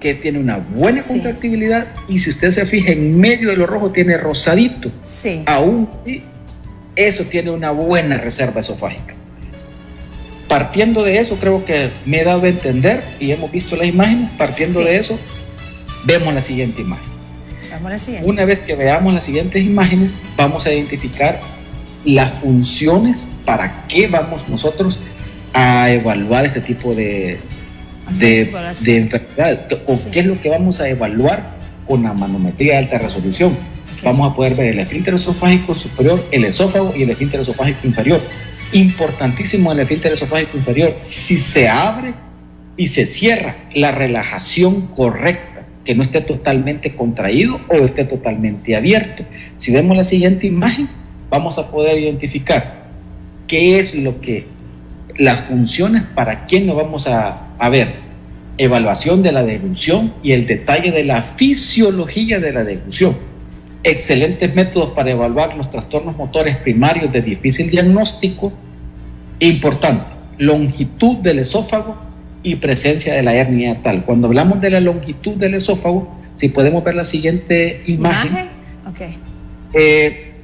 que 0.00 0.14
tiene 0.14 0.38
una 0.38 0.56
buena 0.56 1.02
contractibilidad, 1.02 1.88
y 2.08 2.18
si 2.18 2.30
usted 2.30 2.50
se 2.50 2.66
fija 2.66 2.90
en 2.90 3.18
medio 3.18 3.50
de 3.50 3.56
lo 3.56 3.66
rojo 3.66 3.90
tiene 3.90 4.16
rosadito. 4.16 4.90
Sí. 5.02 5.42
Aún 5.46 5.88
eso 6.96 7.24
tiene 7.24 7.50
una 7.50 7.70
buena 7.70 8.16
reserva 8.16 8.60
esofágica. 8.60 9.14
Partiendo 10.48 11.04
de 11.04 11.18
eso, 11.18 11.36
creo 11.36 11.64
que 11.64 11.90
me 12.06 12.20
he 12.20 12.24
dado 12.24 12.42
a 12.42 12.48
entender 12.48 13.04
y 13.20 13.30
hemos 13.30 13.52
visto 13.52 13.76
la 13.76 13.84
imagen. 13.84 14.28
Partiendo 14.36 14.80
de 14.80 14.96
eso, 14.96 15.18
vemos 16.04 16.34
la 16.34 16.40
siguiente 16.40 16.80
imagen. 16.80 17.10
Una 18.24 18.44
vez 18.44 18.60
que 18.60 18.74
veamos 18.74 19.14
las 19.14 19.24
siguientes 19.24 19.62
imágenes, 19.62 20.12
vamos 20.36 20.66
a 20.66 20.72
identificar 20.72 21.40
las 22.04 22.32
funciones 22.34 23.28
para 23.44 23.86
qué 23.86 24.08
vamos 24.08 24.48
nosotros 24.48 24.98
a 25.52 25.90
evaluar 25.90 26.46
este 26.46 26.60
tipo 26.60 26.94
de, 26.94 27.38
de, 28.18 28.96
enfermedades. 28.96 29.60
¿O 29.86 29.98
qué 30.10 30.20
es 30.20 30.26
lo 30.26 30.40
que 30.40 30.48
vamos 30.48 30.80
a 30.80 30.88
evaluar 30.88 31.56
con 31.86 32.02
la 32.02 32.12
manometría 32.12 32.72
de 32.72 32.78
alta 32.78 32.98
resolución? 32.98 33.56
Vamos 34.02 34.30
a 34.30 34.34
poder 34.34 34.54
ver 34.54 34.68
el 34.68 34.78
esfínter 34.78 35.14
esofágico 35.14 35.74
superior, 35.74 36.24
el 36.30 36.44
esófago 36.44 36.94
y 36.96 37.02
el 37.02 37.10
esfínter 37.10 37.40
esofágico 37.40 37.86
inferior. 37.86 38.20
Importantísimo 38.72 39.72
el 39.72 39.80
esfínter 39.80 40.12
esofágico 40.12 40.56
inferior. 40.56 40.94
Si 40.98 41.36
se 41.36 41.68
abre 41.68 42.14
y 42.76 42.86
se 42.86 43.04
cierra, 43.04 43.56
la 43.74 43.92
relajación 43.92 44.88
correcta, 44.88 45.66
que 45.84 45.94
no 45.94 46.02
esté 46.02 46.20
totalmente 46.20 46.94
contraído 46.94 47.60
o 47.68 47.74
esté 47.74 48.04
totalmente 48.04 48.76
abierto. 48.76 49.24
Si 49.56 49.72
vemos 49.72 49.96
la 49.96 50.04
siguiente 50.04 50.46
imagen, 50.46 50.88
vamos 51.28 51.58
a 51.58 51.70
poder 51.70 51.98
identificar 51.98 52.86
qué 53.46 53.78
es 53.78 53.94
lo 53.94 54.20
que 54.20 54.46
las 55.20 55.42
funciones 55.42 56.02
para 56.14 56.46
quién 56.46 56.66
lo 56.66 56.74
vamos 56.74 57.06
a, 57.06 57.54
a 57.58 57.68
ver. 57.68 58.10
Evaluación 58.58 59.22
de 59.22 59.32
la 59.32 59.44
deglución 59.44 60.12
y 60.22 60.32
el 60.32 60.46
detalle 60.46 60.90
de 60.90 61.04
la 61.04 61.22
fisiología 61.22 62.40
de 62.40 62.52
la 62.52 62.64
deglución 62.64 63.16
excelentes 63.82 64.54
métodos 64.54 64.90
para 64.90 65.10
evaluar 65.10 65.56
los 65.56 65.70
trastornos 65.70 66.16
motores 66.16 66.56
primarios 66.58 67.12
de 67.12 67.22
difícil 67.22 67.70
diagnóstico. 67.70 68.52
Importante, 69.38 70.04
longitud 70.38 71.16
del 71.16 71.38
esófago 71.38 71.96
y 72.42 72.56
presencia 72.56 73.14
de 73.14 73.22
la 73.22 73.34
hernia 73.34 73.80
tal. 73.82 74.04
Cuando 74.04 74.26
hablamos 74.26 74.60
de 74.60 74.70
la 74.70 74.80
longitud 74.80 75.36
del 75.36 75.54
esófago, 75.54 76.14
si 76.36 76.48
podemos 76.48 76.84
ver 76.84 76.94
la 76.94 77.04
siguiente 77.04 77.82
imagen, 77.86 78.48
eh, 79.72 80.34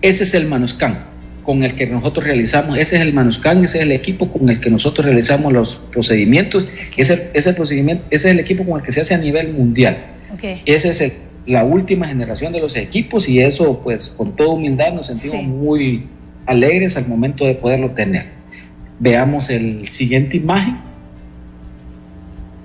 ese 0.00 0.24
es 0.24 0.34
el 0.34 0.46
manuscan 0.46 1.07
con 1.48 1.62
el 1.62 1.74
que 1.74 1.86
nosotros 1.86 2.26
realizamos, 2.26 2.76
ese 2.76 2.96
es 2.96 3.00
el 3.00 3.14
manuscan, 3.14 3.64
ese 3.64 3.78
es 3.78 3.84
el 3.84 3.92
equipo 3.92 4.30
con 4.30 4.50
el 4.50 4.60
que 4.60 4.68
nosotros 4.68 5.06
realizamos 5.06 5.50
los 5.50 5.76
procedimientos, 5.76 6.68
ese, 6.94 7.30
ese, 7.32 7.54
procedimiento, 7.54 8.04
ese 8.10 8.28
es 8.28 8.34
el 8.34 8.38
equipo 8.38 8.66
con 8.66 8.78
el 8.78 8.84
que 8.84 8.92
se 8.92 9.00
hace 9.00 9.14
a 9.14 9.16
nivel 9.16 9.54
mundial. 9.54 9.96
Ese 10.66 10.90
es 10.90 11.00
el 11.00 11.12
la 11.46 11.64
última 11.64 12.06
generación 12.06 12.52
de 12.52 12.60
los 12.60 12.76
equipos 12.76 13.30
y 13.30 13.40
eso 13.40 13.80
pues 13.82 14.08
con 14.14 14.36
toda 14.36 14.50
humildad 14.50 14.92
nos 14.92 15.06
sentimos 15.06 15.46
muy 15.46 16.02
alegres 16.44 16.98
al 16.98 17.08
momento 17.08 17.46
de 17.46 17.54
poderlo 17.54 17.92
tener. 17.92 18.26
Veamos 18.98 19.48
el 19.48 19.88
siguiente 19.88 20.36
imagen 20.36 20.76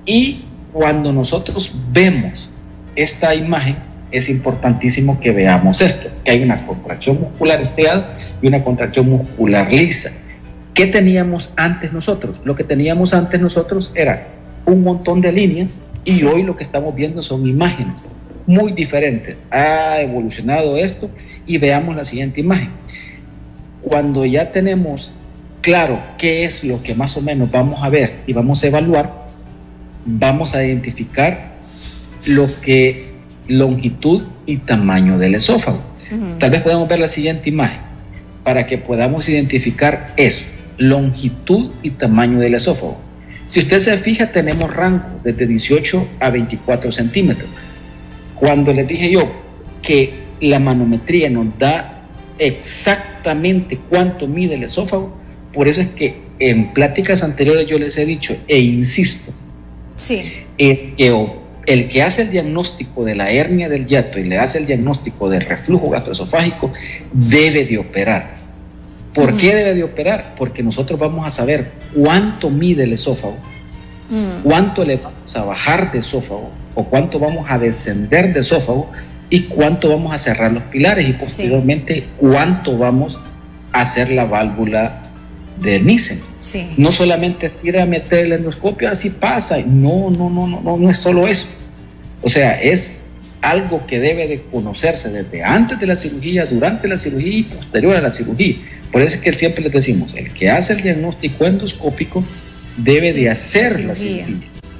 y 0.06 0.42
cuando 0.74 1.14
nosotros 1.14 1.74
vemos 1.94 2.50
esta 2.98 3.34
imagen 3.34 3.78
es 4.14 4.30
importantísimo 4.30 5.20
que 5.20 5.32
veamos 5.32 5.82
esto, 5.82 6.10
que 6.24 6.32
hay 6.32 6.44
una 6.44 6.66
contracción 6.66 7.20
muscular 7.20 7.60
estriada 7.60 8.18
y 8.42 8.48
una 8.48 8.64
contracción 8.64 9.10
muscular 9.10 9.72
lisa. 9.74 10.12
¿Qué 10.74 10.88
teníamos 10.88 11.52
antes 11.58 11.92
nosotros? 11.92 12.42
Lo 12.46 12.56
que 12.56 12.64
teníamos 12.64 13.14
antes 13.14 13.42
nosotros 13.42 13.92
era 13.96 14.28
un 14.66 14.84
montón 14.84 15.20
de 15.20 15.32
líneas 15.32 15.80
y 16.06 16.24
hoy 16.24 16.44
lo 16.44 16.56
que 16.56 16.64
estamos 16.64 16.96
viendo 16.96 17.22
son 17.22 17.48
imágenes 17.48 18.02
muy 18.46 18.72
diferentes. 18.74 19.36
Ha 19.50 20.02
evolucionado 20.02 20.78
esto 20.78 21.10
y 21.48 21.58
veamos 21.58 21.96
la 21.96 22.06
siguiente 22.06 22.42
imagen. 22.42 22.70
Cuando 23.82 24.26
ya 24.26 24.52
tenemos 24.52 25.12
claro 25.62 26.00
qué 26.18 26.46
es 26.46 26.64
lo 26.64 26.82
que 26.84 26.94
más 26.94 27.18
o 27.18 27.22
menos 27.22 27.52
vamos 27.52 27.84
a 27.84 27.90
ver 27.90 28.22
y 28.28 28.34
vamos 28.34 28.64
a 28.64 28.68
evaluar, 28.68 29.28
vamos 30.06 30.54
a 30.54 30.64
identificar 30.64 31.54
lo 32.26 32.48
que 32.62 33.13
longitud 33.48 34.24
y 34.46 34.58
tamaño 34.58 35.18
del 35.18 35.36
esófago. 35.36 35.82
Tal 36.40 36.52
vez 36.52 36.62
podamos 36.62 36.88
ver 36.88 37.00
la 37.00 37.08
siguiente 37.08 37.50
imagen 37.50 37.82
para 38.44 38.68
que 38.68 38.78
podamos 38.78 39.28
identificar 39.30 40.14
eso, 40.18 40.46
longitud 40.78 41.72
y 41.82 41.92
tamaño 41.92 42.40
del 42.40 42.56
esófago. 42.56 42.98
Si 43.48 43.60
usted 43.60 43.80
se 43.80 43.98
fija, 43.98 44.32
tenemos 44.32 44.74
rangos 44.74 45.24
desde 45.24 45.48
18 45.48 46.08
a 46.20 46.30
24 46.30 46.92
centímetros. 46.92 47.50
Cuando 48.36 48.74
les 48.74 48.88
dije 48.88 49.12
yo 49.12 49.32
que 49.82 50.14
la 50.42 50.60
manometría 50.60 51.30
nos 51.30 51.58
da 51.58 52.04
exactamente 52.38 53.80
cuánto 53.90 54.28
mide 54.28 54.56
el 54.56 54.64
esófago, 54.64 55.16
por 55.54 55.68
eso 55.68 55.82
es 55.82 55.90
que 55.90 56.22
en 56.40 56.74
pláticas 56.74 57.24
anteriores 57.24 57.68
yo 57.68 57.78
les 57.78 57.98
he 57.98 58.06
dicho 58.06 58.36
e 58.48 58.60
insisto, 58.60 59.32
sí. 59.96 60.32
el, 60.58 60.96
que, 60.96 61.12
el 61.66 61.88
que 61.88 62.04
hace 62.04 62.24
el 62.24 62.32
diagnóstico 62.32 63.04
de 63.06 63.16
la 63.16 63.32
hernia 63.32 63.70
del 63.70 63.86
yato 63.86 64.20
y 64.20 64.24
le 64.24 64.38
hace 64.38 64.58
el 64.58 64.66
diagnóstico 64.66 65.30
del 65.30 65.42
reflujo 65.42 65.90
gastroesofágico 65.90 66.74
debe 67.12 67.66
de 67.66 67.78
operar. 67.78 68.36
¿Por 69.14 69.38
qué 69.38 69.56
debe 69.56 69.76
de 69.76 69.84
operar? 69.84 70.36
Porque 70.38 70.64
nosotros 70.64 71.00
vamos 71.00 71.26
a 71.26 71.30
saber 71.30 71.72
cuánto 71.94 72.50
mide 72.50 72.84
el 72.84 72.94
esófago, 72.94 73.38
mm. 74.10 74.44
cuánto 74.44 74.84
le 74.84 74.98
vamos 74.98 75.36
a 75.36 75.44
bajar 75.44 75.92
de 75.92 76.00
esófago 76.00 76.50
o 76.76 76.84
cuánto 76.86 77.20
vamos 77.20 77.46
a 77.50 77.60
descender 77.60 78.34
de 78.34 78.42
esófago 78.42 78.90
y 79.30 79.44
cuánto 79.44 79.90
vamos 79.90 80.14
a 80.14 80.18
cerrar 80.18 80.52
los 80.52 80.64
pilares 80.64 81.08
y 81.08 81.14
posteriormente 81.14 82.06
cuánto 82.18 82.78
vamos 82.78 83.20
a 83.72 83.82
hacer 83.82 84.12
la 84.12 84.26
válvula 84.26 85.02
de 85.62 85.80
Nissen. 85.80 86.33
No 86.78 86.92
solamente 86.92 87.52
ir 87.64 87.78
a 87.80 87.86
meter 87.86 88.26
el 88.26 88.34
endoscopio, 88.34 88.90
así 88.90 89.10
pasa. 89.10 89.58
No, 89.60 90.10
no, 90.10 90.30
no, 90.30 90.48
no, 90.48 90.62
no, 90.62 90.78
no 90.78 90.90
es 90.90 90.98
solo 90.98 91.28
eso. 91.28 91.48
O 92.22 92.30
sea, 92.30 92.62
es 92.62 92.98
algo 93.42 93.86
que 93.86 94.00
debe 94.00 94.28
de 94.28 94.42
conocerse 94.42 95.10
desde 95.10 95.44
antes 95.44 95.80
de 95.80 95.86
la 95.86 95.96
cirugía, 95.96 96.46
durante 96.46 96.88
la 96.88 96.98
cirugía 96.98 97.40
y 97.40 97.44
posterior 97.44 97.96
a 97.96 98.02
la 98.02 98.10
cirugía. 98.10 98.56
Por 98.92 99.02
eso 99.02 99.16
es 99.16 99.22
que 99.22 99.34
siempre 99.34 99.64
les 99.64 99.72
decimos, 99.72 100.14
el 100.16 100.32
que 100.34 100.50
hace 100.50 100.74
el 100.74 100.82
diagnóstico 100.82 101.46
endoscópico 101.46 102.24
debe 102.78 103.12
de 103.14 103.30
hacer 103.30 103.82
la 103.82 103.96
cirugía. 103.96 104.28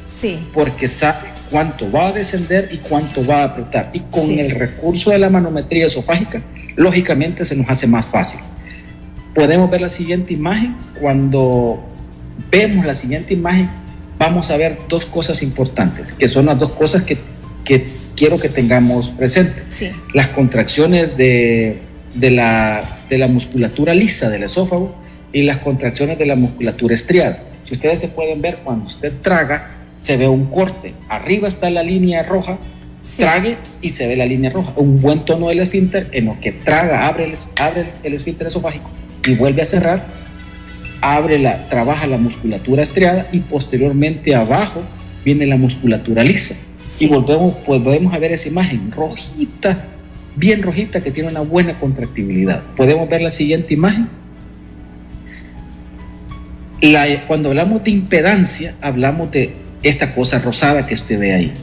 Sí. 0.08 0.40
Porque 0.54 0.88
sabe 0.88 1.30
cuánto 1.50 1.92
va 1.92 2.08
a 2.08 2.12
descender 2.12 2.70
y 2.72 2.78
cuánto 2.78 3.26
va 3.26 3.42
a 3.42 3.44
apretar. 3.46 3.90
Y 3.94 4.00
con 4.00 4.30
el 4.32 4.52
recurso 4.52 5.12
de 5.12 5.20
la 5.20 5.30
manometría 5.30 5.88
esofágica, 5.88 6.42
lógicamente 6.76 7.46
se 7.46 7.56
nos 7.56 7.70
hace 7.70 7.88
más 7.88 8.06
fácil. 8.06 8.40
Podemos 9.34 9.70
ver 9.70 9.82
la 9.82 9.90
siguiente 9.90 10.34
imagen. 10.34 10.76
Cuando 11.00 11.84
vemos 12.52 12.86
la 12.86 12.94
siguiente 12.94 13.34
imagen, 13.34 13.70
vamos 14.20 14.52
a 14.52 14.58
ver 14.58 14.78
dos 14.88 15.06
cosas 15.06 15.42
importantes, 15.42 16.14
que 16.14 16.28
son 16.28 16.46
las 16.46 16.60
dos 16.60 16.70
cosas 16.70 17.04
que, 17.04 17.18
que 17.66 17.86
quiero 18.16 18.40
que 18.40 18.50
tengamos 18.50 19.10
presentes. 19.10 19.84
Las 20.14 20.28
contracciones 20.30 21.18
de, 21.18 21.80
de, 22.14 22.32
la, 22.32 22.84
de 23.10 23.18
la 23.18 23.28
musculatura 23.28 23.94
lisa 23.94 24.30
del 24.30 24.44
esófago 24.44 24.96
y 25.32 25.44
las 25.44 25.58
contracciones 25.58 26.20
de 26.20 26.26
la 26.26 26.36
musculatura 26.36 26.94
estriada. 26.94 27.44
Si 27.64 27.74
ustedes 27.74 28.00
se 28.00 28.10
pueden 28.10 28.42
ver, 28.42 28.60
cuando 28.64 28.86
usted 28.86 29.14
traga, 29.22 29.72
se 30.00 30.16
ve 30.18 30.28
un 30.28 30.46
corte. 30.46 30.94
Arriba 31.10 31.48
está 31.48 31.70
la 31.70 31.82
línea 31.82 32.24
roja, 32.24 32.60
trague 33.18 33.58
y 33.82 33.90
se 33.90 34.06
ve 34.06 34.16
la 34.16 34.26
línea 34.26 34.52
roja. 34.52 34.74
Un 34.76 35.02
buen 35.02 35.26
tono 35.26 35.48
del 35.48 35.60
esfínter 35.60 36.10
en 36.12 36.26
lo 36.26 36.40
que 36.40 36.52
traga, 36.52 37.08
abre 37.08 37.26
el, 37.26 37.36
abre 37.60 37.86
el 38.04 38.14
esfínter 38.14 38.48
esofágico 38.48 38.90
y 39.28 39.36
vuelve 39.36 39.62
a 39.62 39.66
cerrar, 39.66 40.06
abre 41.02 41.40
la, 41.40 41.68
trabaja 41.68 42.08
la 42.08 42.18
musculatura 42.18 42.84
estriada 42.84 43.28
y 43.32 43.40
posteriormente 43.40 44.36
abajo 44.36 44.84
viene 45.24 45.46
la 45.46 45.58
musculatura 45.58 46.24
lisa. 46.24 46.56
Y 47.00 47.08
volvemos, 47.08 47.58
pues, 47.66 47.82
volvemos 47.82 48.14
a 48.14 48.20
ver 48.20 48.32
esa 48.32 48.50
imagen 48.50 48.92
rojita, 48.92 49.86
bien 50.36 50.62
rojita, 50.62 51.02
que 51.02 51.12
tiene 51.12 51.30
una 51.30 51.42
buena 51.42 51.80
contractibilidad. 51.80 52.64
Podemos 52.76 53.08
ver 53.08 53.22
la 53.22 53.32
siguiente 53.32 53.74
imagen. 53.74 54.10
cuando 57.28 57.50
hablamos 57.50 57.84
de 57.84 57.92
impedancia, 57.92 58.76
hablamos 58.82 59.32
de 59.32 59.54
esta 59.82 60.14
cosa 60.14 60.40
rosada 60.40 60.86
que 60.86 60.94
usted 60.94 61.18
ve 61.18 61.34
ahí. 61.34 61.54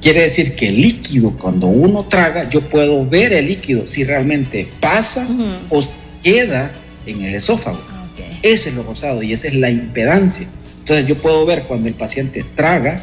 Quiere 0.00 0.22
decir 0.22 0.54
que 0.54 0.68
el 0.68 0.80
líquido, 0.80 1.30
cuando 1.30 1.68
uno 1.68 2.04
traga, 2.04 2.48
yo 2.50 2.60
puedo 2.60 3.06
ver 3.06 3.32
el 3.32 3.46
líquido 3.46 3.86
si 3.86 4.04
realmente 4.04 4.68
pasa 4.80 5.26
o 5.70 5.80
queda 6.24 6.72
en 7.06 7.22
el 7.22 7.34
esófago. 7.36 7.78
Ah, 7.90 8.06
Ese 8.42 8.70
es 8.70 8.74
lo 8.74 8.82
rosado 8.82 9.22
y 9.22 9.32
esa 9.32 9.46
es 9.46 9.54
la 9.54 9.70
impedancia. 9.70 10.48
Entonces 10.80 11.06
yo 11.06 11.14
puedo 11.16 11.46
ver 11.46 11.62
cuando 11.64 11.86
el 11.86 11.94
paciente 11.94 12.44
traga 12.56 13.00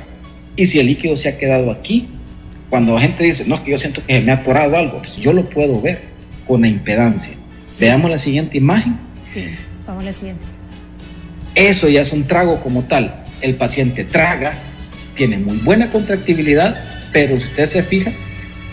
y 0.58 0.66
si 0.66 0.80
el 0.80 0.88
líquido 0.88 1.16
se 1.16 1.30
ha 1.30 1.38
quedado 1.38 1.72
aquí. 1.72 2.10
Cuando 2.70 2.96
la 2.96 3.02
gente 3.02 3.24
dice, 3.24 3.46
no, 3.46 3.56
es 3.56 3.62
que 3.62 3.72
yo 3.72 3.78
siento 3.78 4.02
que 4.06 4.20
me 4.22 4.32
ha 4.32 4.36
atorado 4.36 4.76
algo, 4.78 5.00
pues 5.00 5.18
yo 5.18 5.34
lo 5.34 5.50
puedo 5.50 5.82
ver 5.82 6.02
con 6.48 6.62
la 6.62 6.68
impedancia. 6.68 7.34
Veamos 7.80 8.10
la 8.10 8.18
siguiente 8.18 8.58
imagen. 8.58 8.98
Sí, 9.22 9.46
vamos 9.86 10.04
a 10.04 10.06
la 10.06 10.12
siguiente. 10.12 10.44
Eso 11.56 11.90
ya 11.90 12.02
es 12.02 12.12
un 12.12 12.26
trago 12.26 12.62
como 12.62 12.84
tal. 12.84 13.24
El 13.42 13.56
paciente 13.56 14.04
traga, 14.06 14.54
tiene 15.16 15.38
muy 15.38 15.58
buena 15.58 15.90
contractibilidad, 15.90 16.82
pero 17.12 17.38
si 17.40 17.46
usted 17.48 17.66
se 17.66 17.84
fija, 17.84 18.12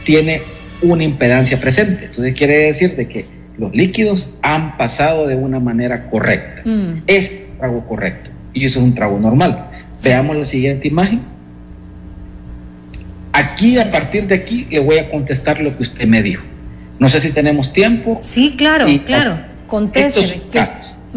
tiene 0.05 0.43
una 0.81 1.03
impedancia 1.03 1.59
presente. 1.59 2.07
Entonces 2.07 2.35
quiere 2.35 2.59
decir 2.59 2.95
de 2.95 3.09
que 3.09 3.25
los 3.59 3.75
líquidos 3.75 4.33
han 4.43 4.77
pasado 4.77 5.27
de 5.27 5.37
una 5.37 5.61
manera 5.61 6.09
correcta. 6.09 6.63
Mm. 6.65 7.03
Es 7.07 7.31
un 7.31 7.59
trago 7.59 7.87
correcto 7.87 8.31
y 8.55 8.65
eso 8.65 8.79
es 8.81 8.85
un 8.85 8.95
trago 8.95 9.19
normal. 9.19 9.71
Veamos 10.03 10.37
la 10.37 10.45
siguiente 10.45 10.89
imagen. 10.89 11.23
Aquí, 13.33 13.79
a 13.79 13.91
partir 13.91 14.27
de 14.27 14.35
aquí, 14.35 14.67
le 14.71 14.79
voy 14.79 14.99
a 14.99 15.11
contestar 15.11 15.61
lo 15.61 15.77
que 15.77 15.83
usted 15.83 16.07
me 16.07 16.23
dijo. 16.23 16.45
No 16.99 17.09
sé 17.09 17.21
si 17.21 17.33
tenemos 17.33 17.73
tiempo. 17.73 18.19
Sí, 18.23 18.55
claro, 18.57 18.87
claro. 19.05 19.41
Contéstele. 19.67 20.43
¿Qué, 20.51 20.63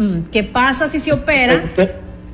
mm, 0.02 0.22
¿Qué 0.30 0.42
pasa 0.42 0.88
si 0.88 1.00
se 1.00 1.12
opera? 1.12 1.62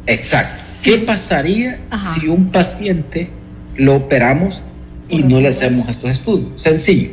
Exacto. 0.07 0.69
¿Qué 0.83 0.99
pasaría 0.99 1.81
si 1.99 2.29
un 2.29 2.51
paciente 2.51 3.31
lo 3.77 3.97
operamos 3.97 4.63
y 5.09 5.23
no 5.23 5.41
le 5.41 5.49
hacemos 5.49 5.89
estos 5.89 6.11
estudios? 6.11 6.51
Sencillo. 6.61 7.11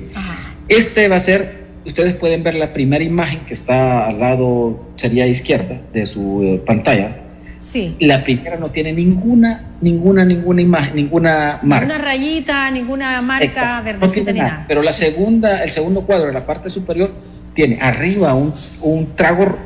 Este 0.67 1.07
va 1.07 1.17
a 1.17 1.19
ser, 1.19 1.64
ustedes 1.85 2.13
pueden 2.13 2.43
ver 2.43 2.55
la 2.55 2.73
primera 2.73 3.03
imagen 3.03 3.41
que 3.45 3.53
está 3.53 4.07
al 4.07 4.19
lado, 4.19 4.87
sería 4.95 5.27
izquierda 5.27 5.81
de 5.93 6.05
su 6.05 6.41
eh, 6.43 6.63
pantalla. 6.65 7.21
Sí. 7.59 7.95
La 7.99 8.23
primera 8.23 8.57
no 8.57 8.69
tiene 8.69 8.93
ninguna, 8.93 9.71
ninguna, 9.81 10.23
ninguna 10.23 10.61
imagen, 10.61 10.95
ninguna 10.95 11.59
marca. 11.63 11.85
Ninguna 11.85 12.05
rayita, 12.05 12.71
ninguna 12.71 13.21
marca 13.21 13.81
verdecita 13.81 14.31
ni 14.31 14.39
nada. 14.39 14.65
Pero 14.67 14.83
la 14.83 14.93
segunda, 14.93 15.63
el 15.63 15.69
segundo 15.69 16.01
cuadro, 16.01 16.31
la 16.31 16.45
parte 16.45 16.69
superior, 16.69 17.11
tiene 17.53 17.79
arriba 17.81 18.35
un, 18.35 18.53
un 18.81 19.15
trago 19.15 19.57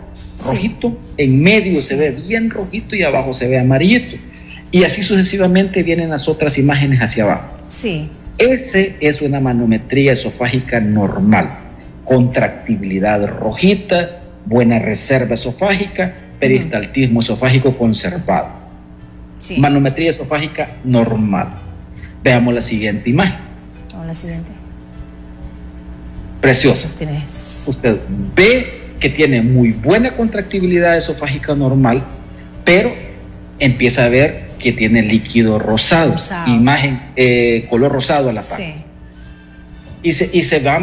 rojito, 0.45 0.97
en 1.17 1.41
medio 1.41 1.81
se 1.81 1.95
ve 1.95 2.11
bien 2.11 2.49
rojito 2.49 2.95
y 2.95 3.03
abajo 3.03 3.33
se 3.33 3.47
ve 3.47 3.59
amarillito. 3.59 4.17
Y 4.71 4.83
así 4.83 5.01
sucesivamente 5.03 5.83
vienen 5.83 6.09
las 6.09 6.29
otras 6.29 6.57
imágenes 6.57 7.01
hacia 7.01 7.23
abajo. 7.23 7.57
Sí. 7.67 8.07
Ese 8.38 8.95
es 9.01 9.21
una 9.21 9.39
manometría 9.39 10.13
esofágica 10.13 10.79
normal. 10.79 11.68
Contractibilidad 12.10 13.28
rojita, 13.28 14.22
buena 14.44 14.80
reserva 14.80 15.36
esofágica, 15.36 16.16
peristaltismo 16.39 17.20
esofágico 17.20 17.78
conservado. 17.78 18.50
Sí. 19.38 19.60
Manometría 19.60 20.10
esofágica 20.10 20.78
normal. 20.84 21.50
Veamos 22.24 22.51
la 22.56 22.62
siguiente 22.62 23.12
imagen. 23.12 23.42
Vamos 23.91 24.08
la 24.08 24.13
siguiente. 24.15 24.50
Preciosa. 26.41 26.89
Usted 27.67 28.00
ve 28.36 28.95
que 29.00 29.10
tiene 29.12 29.43
muy 29.43 29.72
buena 29.72 30.15
contractibilidad 30.15 30.98
esofágica 30.98 31.54
normal, 31.54 32.04
pero 32.65 32.91
empieza 33.60 34.06
a 34.06 34.10
ver 34.10 34.50
que 34.58 34.74
tiene 34.74 35.04
líquido 35.04 35.60
rosado, 35.60 36.15
imagen, 36.48 37.12
eh, 37.15 37.67
color 37.69 37.91
rosado 37.91 38.30
a 38.30 38.34
la 38.34 38.41
par. 38.41 38.88
Y, 40.01 40.13
se, 40.13 40.29
y, 40.31 40.43
se 40.43 40.59
va 40.59 40.79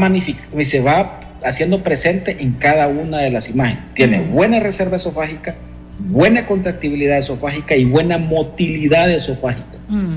y 0.58 0.64
se 0.64 0.80
va 0.80 1.20
haciendo 1.42 1.82
presente 1.82 2.36
en 2.40 2.52
cada 2.52 2.88
una 2.88 3.18
de 3.18 3.30
las 3.30 3.48
imágenes. 3.48 3.82
Tiene 3.94 4.20
buena 4.20 4.60
reserva 4.60 4.96
esofágica, 4.96 5.54
buena 5.98 6.46
contractibilidad 6.46 7.18
esofágica 7.18 7.76
y 7.76 7.84
buena 7.84 8.18
motilidad 8.18 9.10
esofágica. 9.10 9.78
Mm. 9.88 10.16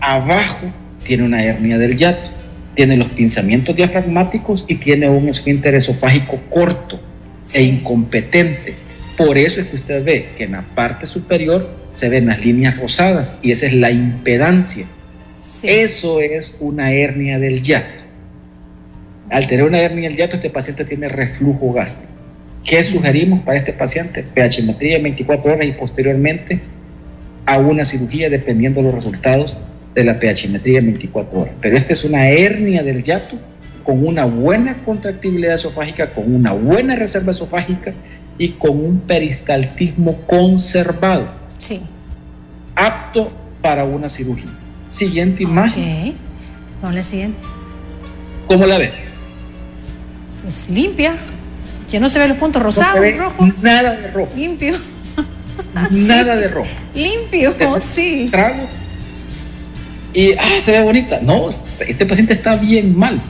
Abajo 0.00 0.66
tiene 1.04 1.24
una 1.24 1.42
hernia 1.44 1.78
del 1.78 1.96
yato, 1.96 2.30
tiene 2.74 2.96
los 2.96 3.12
pinzamientos 3.12 3.76
diafragmáticos 3.76 4.64
y 4.68 4.76
tiene 4.76 5.08
un 5.08 5.28
esfínter 5.28 5.74
esofágico 5.74 6.40
corto 6.50 7.00
e 7.54 7.62
incompetente. 7.62 8.74
Por 9.16 9.36
eso 9.36 9.60
es 9.60 9.66
que 9.66 9.76
usted 9.76 10.04
ve 10.04 10.30
que 10.36 10.44
en 10.44 10.52
la 10.52 10.62
parte 10.74 11.06
superior 11.06 11.68
se 11.92 12.08
ven 12.08 12.26
las 12.26 12.44
líneas 12.44 12.78
rosadas 12.78 13.36
y 13.42 13.50
esa 13.50 13.66
es 13.66 13.74
la 13.74 13.90
impedancia. 13.90 14.86
Eso 15.62 16.20
es 16.20 16.56
una 16.60 16.92
hernia 16.92 17.38
del 17.38 17.60
yato. 17.60 17.99
Al 19.30 19.46
tener 19.46 19.64
una 19.64 19.80
hernia 19.80 20.08
del 20.08 20.18
yato, 20.18 20.36
este 20.36 20.50
paciente 20.50 20.84
tiene 20.84 21.08
reflujo 21.08 21.72
gástrico. 21.72 22.10
¿Qué 22.64 22.82
sugerimos 22.82 23.40
para 23.40 23.58
este 23.58 23.72
paciente? 23.72 24.22
pHmetría 24.22 24.96
en 24.96 25.04
24 25.04 25.52
horas 25.54 25.66
y 25.66 25.72
posteriormente 25.72 26.60
a 27.46 27.58
una 27.58 27.84
cirugía 27.84 28.28
dependiendo 28.28 28.80
de 28.80 28.86
los 28.86 28.94
resultados 28.94 29.56
de 29.94 30.04
la 30.04 30.18
pHmetría 30.18 30.80
en 30.80 30.86
24 30.86 31.40
horas. 31.40 31.54
Pero 31.60 31.76
esta 31.76 31.92
es 31.92 32.04
una 32.04 32.28
hernia 32.28 32.82
del 32.82 33.02
yato 33.02 33.38
con 33.84 34.06
una 34.06 34.24
buena 34.24 34.78
contractibilidad 34.84 35.54
esofágica, 35.54 36.12
con 36.12 36.32
una 36.34 36.52
buena 36.52 36.96
reserva 36.96 37.30
esofágica 37.30 37.94
y 38.36 38.50
con 38.50 38.78
un 38.78 39.00
peristaltismo 39.00 40.20
conservado. 40.26 41.28
Sí. 41.58 41.80
Apto 42.74 43.32
para 43.62 43.84
una 43.84 44.08
cirugía. 44.08 44.50
Siguiente 44.88 45.44
imagen. 45.44 46.14
Vamos 46.82 46.92
a 46.92 46.96
la 46.96 47.02
siguiente. 47.02 47.38
¿Cómo 48.46 48.66
la 48.66 48.78
ves? 48.78 49.09
Pues 50.42 50.68
limpia. 50.68 51.16
Ya 51.90 52.00
no 52.00 52.08
se 52.08 52.18
ven 52.18 52.28
los 52.28 52.38
puntos 52.38 52.62
rosados, 52.62 53.16
rojos. 53.16 53.58
Nada 53.62 53.92
de 53.96 54.10
rojo. 54.10 54.30
Limpio. 54.36 54.78
Nada 55.90 56.36
de 56.36 56.48
rojo. 56.48 56.68
Limpio, 56.94 57.54
sí. 57.80 58.28
Trago. 58.30 58.66
Y, 60.14 60.32
ah, 60.32 60.60
se 60.60 60.72
ve 60.72 60.82
bonita. 60.82 61.20
No, 61.22 61.48
este 61.48 62.06
paciente 62.06 62.34
está 62.34 62.54
bien 62.56 62.96
mal. 62.96 63.20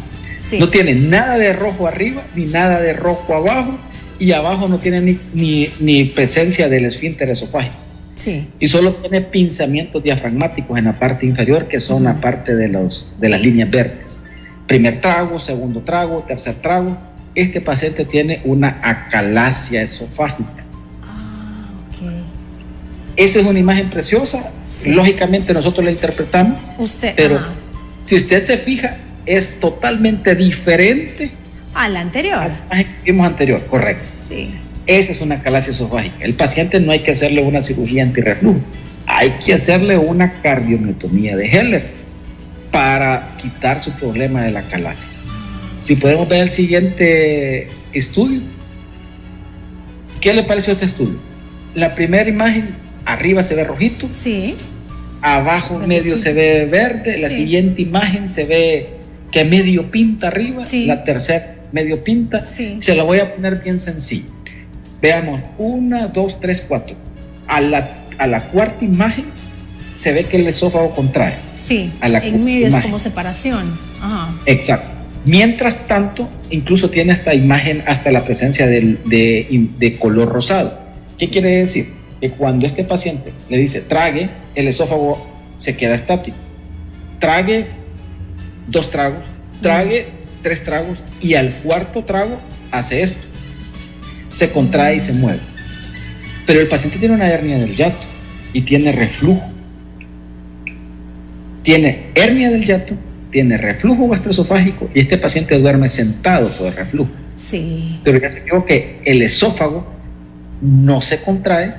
No 0.58 0.68
tiene 0.68 0.94
nada 0.94 1.36
de 1.38 1.52
rojo 1.52 1.86
arriba 1.86 2.22
ni 2.34 2.46
nada 2.46 2.80
de 2.80 2.92
rojo 2.92 3.34
abajo 3.34 3.78
y 4.18 4.32
abajo 4.32 4.68
no 4.68 4.78
tiene 4.78 5.00
ni, 5.32 5.68
ni, 5.78 6.04
presencia 6.04 6.68
del 6.68 6.86
esfínter 6.86 7.30
esofágico. 7.30 7.76
Sí. 8.14 8.48
Y 8.58 8.66
solo 8.66 8.94
tiene 8.94 9.22
pinzamientos 9.22 10.02
diafragmáticos 10.02 10.78
en 10.78 10.86
la 10.86 10.98
parte 10.98 11.26
inferior 11.26 11.68
que 11.68 11.80
son 11.80 12.04
la 12.04 12.20
parte 12.20 12.56
de, 12.56 12.68
los, 12.68 13.12
de 13.18 13.28
las 13.28 13.40
líneas 13.40 13.70
verdes. 13.70 14.09
Primer 14.70 15.00
trago, 15.00 15.40
segundo 15.40 15.80
trago, 15.80 16.22
tercer 16.22 16.54
trago. 16.54 16.96
Este 17.34 17.60
paciente 17.60 18.04
tiene 18.04 18.40
una 18.44 18.78
acalasia 18.84 19.82
esofágica. 19.82 20.64
Ah, 21.02 21.66
Esa 23.16 23.40
es 23.40 23.46
una 23.46 23.58
imagen 23.58 23.90
preciosa. 23.90 24.52
Lógicamente 24.86 25.52
nosotros 25.52 25.84
la 25.84 25.90
interpretamos. 25.90 26.56
Usted, 26.78 27.14
pero 27.16 27.40
si 28.04 28.14
usted 28.14 28.40
se 28.40 28.58
fija, 28.58 28.98
es 29.26 29.58
totalmente 29.58 30.36
diferente 30.36 31.32
a 31.74 31.88
la 31.88 31.98
anterior. 31.98 32.52
A 32.70 32.84
vimos 33.04 33.26
anterior, 33.26 33.66
correcto. 33.66 34.08
Sí. 34.28 34.54
Esa 34.86 35.10
es 35.10 35.20
una 35.20 35.42
calasia 35.42 35.72
esofágica. 35.72 36.24
El 36.24 36.34
paciente 36.34 36.78
no 36.78 36.92
hay 36.92 37.00
que 37.00 37.10
hacerle 37.10 37.42
una 37.42 37.60
cirugía 37.60 38.04
antirreflujo, 38.04 38.60
hay 39.06 39.30
que 39.44 39.52
hacerle 39.52 39.98
una 39.98 40.40
cardiometomía 40.40 41.36
de 41.36 41.48
Heller 41.48 41.99
para 42.70 43.36
quitar 43.36 43.80
su 43.80 43.92
problema 43.92 44.42
de 44.42 44.52
la 44.52 44.62
calasia. 44.62 45.08
Si 45.82 45.96
podemos 45.96 46.28
ver 46.28 46.42
el 46.42 46.48
siguiente 46.48 47.68
estudio. 47.92 48.40
¿Qué 50.20 50.34
le 50.34 50.42
pareció 50.42 50.72
este 50.74 50.84
estudio? 50.84 51.18
La 51.74 51.94
primera 51.94 52.28
imagen, 52.28 52.74
arriba 53.06 53.42
se 53.42 53.54
ve 53.54 53.64
rojito. 53.64 54.08
Sí. 54.10 54.54
Abajo 55.22 55.78
medio 55.78 56.16
se 56.16 56.32
ve 56.32 56.66
verde. 56.66 57.18
La 57.18 57.30
siguiente 57.30 57.82
imagen 57.82 58.28
se 58.28 58.44
ve 58.44 58.88
que 59.30 59.44
medio 59.44 59.90
pinta 59.90 60.28
arriba, 60.28 60.62
la 60.72 61.04
tercera 61.04 61.56
medio 61.72 62.02
pinta. 62.02 62.44
Se 62.44 62.94
la 62.94 63.02
voy 63.02 63.20
a 63.20 63.34
poner 63.34 63.62
bien 63.62 63.78
sencillo. 63.78 64.28
Veamos, 65.00 65.40
una, 65.58 66.08
dos, 66.08 66.40
tres, 66.40 66.64
cuatro. 66.66 66.96
A 67.46 67.60
la, 67.60 67.90
a 68.18 68.26
la 68.26 68.42
cuarta 68.48 68.84
imagen 68.84 69.26
se 70.00 70.14
ve 70.14 70.24
que 70.24 70.38
el 70.38 70.46
esófago 70.46 70.92
contrae. 70.92 71.34
Sí, 71.54 71.92
a 72.00 72.08
la 72.08 72.20
en 72.20 72.42
medio 72.42 72.66
es 72.66 72.74
como 72.76 72.98
separación. 72.98 73.78
Exacto. 74.46 74.88
Mientras 75.26 75.86
tanto, 75.86 76.30
incluso 76.48 76.88
tiene 76.88 77.12
esta 77.12 77.34
imagen 77.34 77.84
hasta 77.86 78.10
la 78.10 78.24
presencia 78.24 78.66
de, 78.66 78.96
de, 79.04 79.98
color 79.98 80.30
rosado. 80.30 80.80
¿Qué 81.18 81.28
quiere 81.28 81.50
decir? 81.50 81.92
Que 82.18 82.30
cuando 82.30 82.66
este 82.66 82.82
paciente 82.82 83.34
le 83.50 83.58
dice 83.58 83.82
trague, 83.82 84.30
el 84.54 84.68
esófago 84.68 85.30
se 85.58 85.76
queda 85.76 85.96
estático. 85.96 86.38
Trague 87.18 87.66
dos 88.68 88.90
tragos, 88.90 89.26
trague 89.60 90.06
tres 90.42 90.64
tragos 90.64 90.96
y 91.20 91.34
al 91.34 91.52
cuarto 91.52 92.04
trago 92.04 92.40
hace 92.70 93.02
esto. 93.02 93.26
Se 94.32 94.48
contrae 94.48 94.96
y 94.96 95.00
se 95.00 95.12
mueve. 95.12 95.40
Pero 96.46 96.60
el 96.60 96.68
paciente 96.68 96.98
tiene 96.98 97.16
una 97.16 97.28
hernia 97.28 97.58
del 97.58 97.76
yato 97.76 98.06
y 98.54 98.62
tiene 98.62 98.92
reflujo. 98.92 99.59
Tiene 101.62 102.06
hernia 102.14 102.50
del 102.50 102.64
yato, 102.64 102.94
tiene 103.30 103.56
reflujo 103.56 104.08
gastroesofágico 104.08 104.88
y 104.94 105.00
este 105.00 105.18
paciente 105.18 105.58
duerme 105.58 105.88
sentado 105.88 106.48
por 106.48 106.68
el 106.68 106.74
reflujo. 106.74 107.10
Sí. 107.36 108.00
Pero 108.04 108.18
ya 108.18 108.30
se 108.30 108.40
digo 108.40 108.64
que 108.64 109.00
el 109.04 109.22
esófago 109.22 109.86
no 110.60 111.00
se 111.00 111.22
contrae 111.22 111.74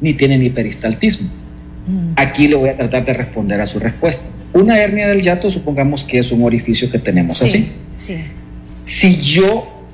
ni 0.00 0.14
tiene 0.14 0.38
ni 0.38 0.50
peristaltismo. 0.50 1.28
Mm. 1.86 2.12
Aquí 2.16 2.48
le 2.48 2.56
voy 2.56 2.68
a 2.68 2.76
tratar 2.76 3.04
de 3.04 3.14
responder 3.14 3.60
a 3.60 3.66
su 3.66 3.78
respuesta. 3.78 4.24
Una 4.52 4.78
hernia 4.78 5.08
del 5.08 5.22
yato, 5.22 5.50
supongamos 5.50 6.04
que 6.04 6.18
es 6.18 6.30
un 6.30 6.42
orificio 6.42 6.90
que 6.90 6.98
tenemos 6.98 7.42
así. 7.42 7.70
Sí. 7.96 8.18
Si 8.84 9.16
yo 9.16 9.84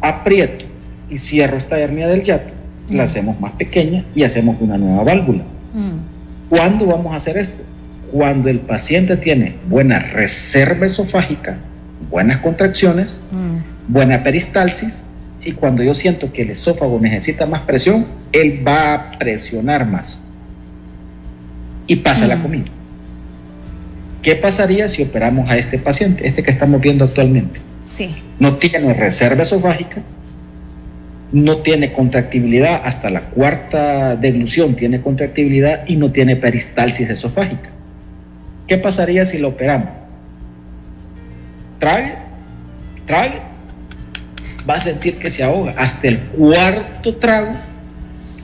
aprieto 0.00 0.64
y 1.10 1.18
cierro 1.18 1.56
esta 1.56 1.78
hernia 1.78 2.08
del 2.08 2.22
yato, 2.22 2.50
la 2.88 3.04
mm. 3.04 3.06
hacemos 3.06 3.40
más 3.40 3.52
pequeña 3.52 4.04
y 4.14 4.24
hacemos 4.24 4.56
una 4.60 4.76
nueva 4.78 5.04
válvula. 5.04 5.44
Mm. 5.74 6.48
¿Cuándo 6.48 6.86
vamos 6.86 7.14
a 7.14 7.16
hacer 7.16 7.38
esto? 7.38 7.62
Cuando 8.10 8.48
el 8.48 8.60
paciente 8.60 9.16
tiene 9.16 9.56
buena 9.68 9.98
reserva 10.00 10.86
esofágica, 10.86 11.58
buenas 12.10 12.38
contracciones, 12.38 13.20
buena 13.88 14.22
peristalsis, 14.22 15.04
y 15.42 15.52
cuando 15.52 15.82
yo 15.82 15.94
siento 15.94 16.32
que 16.32 16.42
el 16.42 16.50
esófago 16.50 16.98
necesita 17.00 17.46
más 17.46 17.62
presión, 17.62 18.06
él 18.32 18.62
va 18.66 18.94
a 18.94 19.18
presionar 19.18 19.86
más 19.86 20.20
y 21.86 21.96
pasa 21.96 22.26
la 22.26 22.40
comida. 22.40 22.66
¿Qué 24.22 24.36
pasaría 24.36 24.88
si 24.88 25.02
operamos 25.02 25.48
a 25.50 25.56
este 25.56 25.78
paciente, 25.78 26.26
este 26.26 26.42
que 26.42 26.50
estamos 26.50 26.80
viendo 26.80 27.04
actualmente? 27.04 27.58
Sí. 27.84 28.14
No 28.38 28.56
tiene 28.56 28.92
reserva 28.92 29.42
esofágica, 29.42 30.02
no 31.32 31.58
tiene 31.58 31.92
contractibilidad, 31.92 32.82
hasta 32.84 33.08
la 33.08 33.22
cuarta 33.22 34.16
deglución 34.16 34.76
tiene 34.76 35.00
contractibilidad 35.00 35.84
y 35.86 35.96
no 35.96 36.12
tiene 36.12 36.36
peristalsis 36.36 37.08
esofágica. 37.08 37.70
¿Qué 38.70 38.78
pasaría 38.78 39.24
si 39.24 39.36
lo 39.38 39.48
operamos? 39.48 39.88
Trague, 41.80 42.14
trague, 43.04 43.40
va 44.68 44.76
a 44.76 44.80
sentir 44.80 45.16
que 45.16 45.28
se 45.28 45.42
ahoga. 45.42 45.74
Hasta 45.76 46.06
el 46.06 46.20
cuarto 46.20 47.16
trago 47.16 47.54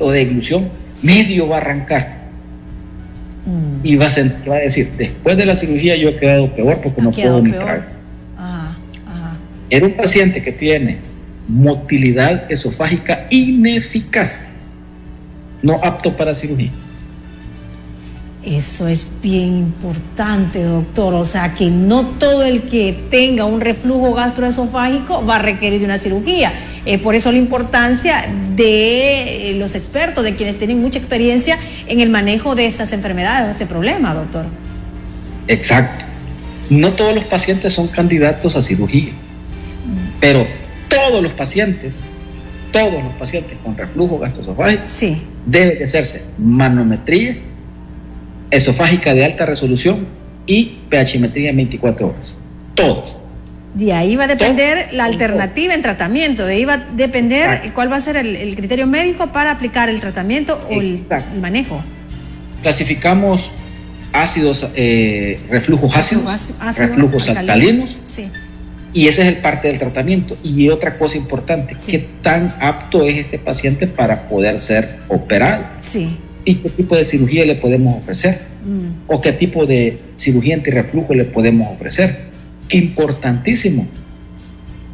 o 0.01 0.11
deglución, 0.11 0.69
medio 1.05 1.49
va 1.49 1.59
a 1.59 1.61
arrancar 1.61 2.17
y 3.85 3.95
va 3.95 4.07
a, 4.07 4.55
decir, 4.59 4.95
después 4.99 5.37
de 5.37 5.47
la 5.47 5.55
cirugía 5.55 5.95
yo 5.95 6.09
he 6.09 6.17
quedado 6.17 6.53
peor 6.57 6.81
porque 6.83 7.03
no 7.03 7.12
puedo 7.12 7.41
ni 7.41 7.53
tragar. 7.53 7.87
Era 9.71 9.87
un 9.87 9.93
paciente 9.93 10.43
que 10.43 10.51
tiene 10.51 10.99
motilidad 11.47 12.51
esofágica 12.51 13.29
ineficaz, 13.31 14.49
no 15.62 15.79
apto 15.85 16.17
para 16.17 16.35
cirugía. 16.35 16.73
Eso 18.47 18.87
es 18.87 19.09
bien 19.21 19.57
importante, 19.57 20.63
doctor. 20.63 21.15
O 21.15 21.25
sea, 21.25 21.55
que 21.55 21.69
no 21.69 22.07
todo 22.11 22.45
el 22.45 22.63
que 22.63 22.97
tenga 23.11 23.45
un 23.45 23.61
reflujo 23.61 24.15
gastroesofágico 24.15 25.27
va 25.27 25.37
a 25.37 25.39
requerir 25.41 25.81
de 25.81 25.87
una 25.87 25.99
cirugía. 25.99 26.53
Eh, 26.85 27.01
por 27.01 27.17
eso 27.17 27.33
la 27.33 27.39
importancia 27.39 28.33
de 28.55 29.51
eh, 29.51 29.55
los 29.55 29.75
expertos, 29.75 30.23
de 30.23 30.37
quienes 30.37 30.59
tienen 30.59 30.81
mucha 30.81 31.01
experiencia 31.01 31.59
en 31.89 31.99
el 31.99 32.09
manejo 32.09 32.55
de 32.55 32.67
estas 32.67 32.93
enfermedades, 32.93 33.47
de 33.47 33.53
este 33.53 33.67
problema, 33.67 34.15
doctor. 34.15 34.47
Exacto. 35.49 36.05
No 36.71 36.93
todos 36.93 37.17
los 37.17 37.25
pacientes 37.25 37.73
son 37.73 37.89
candidatos 37.89 38.55
a 38.55 38.63
cirugía, 38.63 39.11
pero 40.21 40.47
todos 40.89 41.21
los 41.21 41.33
pacientes, 41.33 42.05
todos 42.71 43.03
los 43.03 43.13
pacientes 43.15 43.59
con 43.65 43.77
reflujo 43.77 44.21
gastroesofágico 44.21 44.85
sí. 44.87 45.23
deben 45.47 45.83
hacerse 45.83 46.23
manometría 46.39 47.39
esofágica 48.57 49.14
de 49.14 49.25
alta 49.25 49.47
resolución 49.47 50.07
y 50.47 50.79
pHmetría 50.90 51.51
en 51.51 51.57
24 51.57 52.09
horas. 52.09 52.37
Todos. 52.75 53.16
De 53.75 53.92
ahí 53.92 54.16
va 54.16 54.25
a 54.25 54.29
depender 54.29 54.88
la 54.92 55.05
alternativa 55.05 55.75
en 55.75 55.83
tratamiento, 55.83 56.47
de 56.47 56.55
ahí 56.55 56.64
va 56.64 56.75
a 56.75 56.87
depender 56.95 57.73
cuál 57.75 57.92
va 57.92 57.97
a 57.97 58.01
ser 58.01 58.16
el, 58.16 58.57
criterio 58.57 58.87
médico 58.87 59.33
para 59.33 59.51
aplicar 59.51 59.90
el 59.90 60.01
tratamiento 60.01 60.59
o 60.71 60.81
el, 60.81 61.05
manejo. 61.40 61.83
Clasificamos 62.62 63.51
ácidos, 64.14 64.66
eh, 64.75 65.38
reflujos 65.51 65.95
ácidos, 65.95 66.55
reflujos 66.79 67.29
alcalinos, 67.29 67.99
sí. 68.07 68.31
y 68.95 69.09
ese 69.09 69.23
es 69.23 69.29
el 69.29 69.37
parte 69.37 69.69
del 69.69 69.79
tratamiento. 69.79 70.38
Y 70.42 70.71
otra 70.71 70.97
cosa 70.97 71.19
importante, 71.19 71.77
¿qué 71.87 72.09
tan 72.23 72.55
apto 72.61 73.05
es 73.05 73.16
este 73.16 73.38
paciente 73.38 73.87
para 73.87 74.27
poder 74.27 74.59
ser 74.59 75.01
operado? 75.09 75.66
Sí 75.81 76.16
y 76.47 76.55
qué 76.55 76.71
tipo 76.71 76.97
de 76.97 77.05
cirugía 77.05 77.45
le 77.45 77.57
podemos 77.57 77.99
ofrecer 77.99 78.41
mm. 78.65 79.09
o 79.09 79.21
qué 79.21 79.33
tipo 79.33 79.67
de 79.67 79.99
cirugía 80.15 80.55
antirreflujo 80.55 81.13
le 81.13 81.25
podemos 81.25 81.71
ofrecer. 81.75 82.31
Qué 82.69 82.79
importantísimo, 82.79 83.87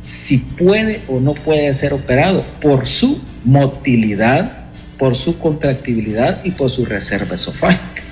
si 0.01 0.39
puede 0.39 1.01
o 1.09 1.21
no 1.21 1.35
puede 1.35 1.73
ser 1.75 1.93
operado 1.93 2.43
por 2.61 2.89
su 2.89 3.21
motilidad, 3.45 4.65
por 4.99 5.15
su 5.15 5.39
contractibilidad 5.39 6.45
y 6.45 6.51
por 6.51 6.71
su 6.71 6.85
reserva 6.85 7.37
esofágica. 7.37 8.03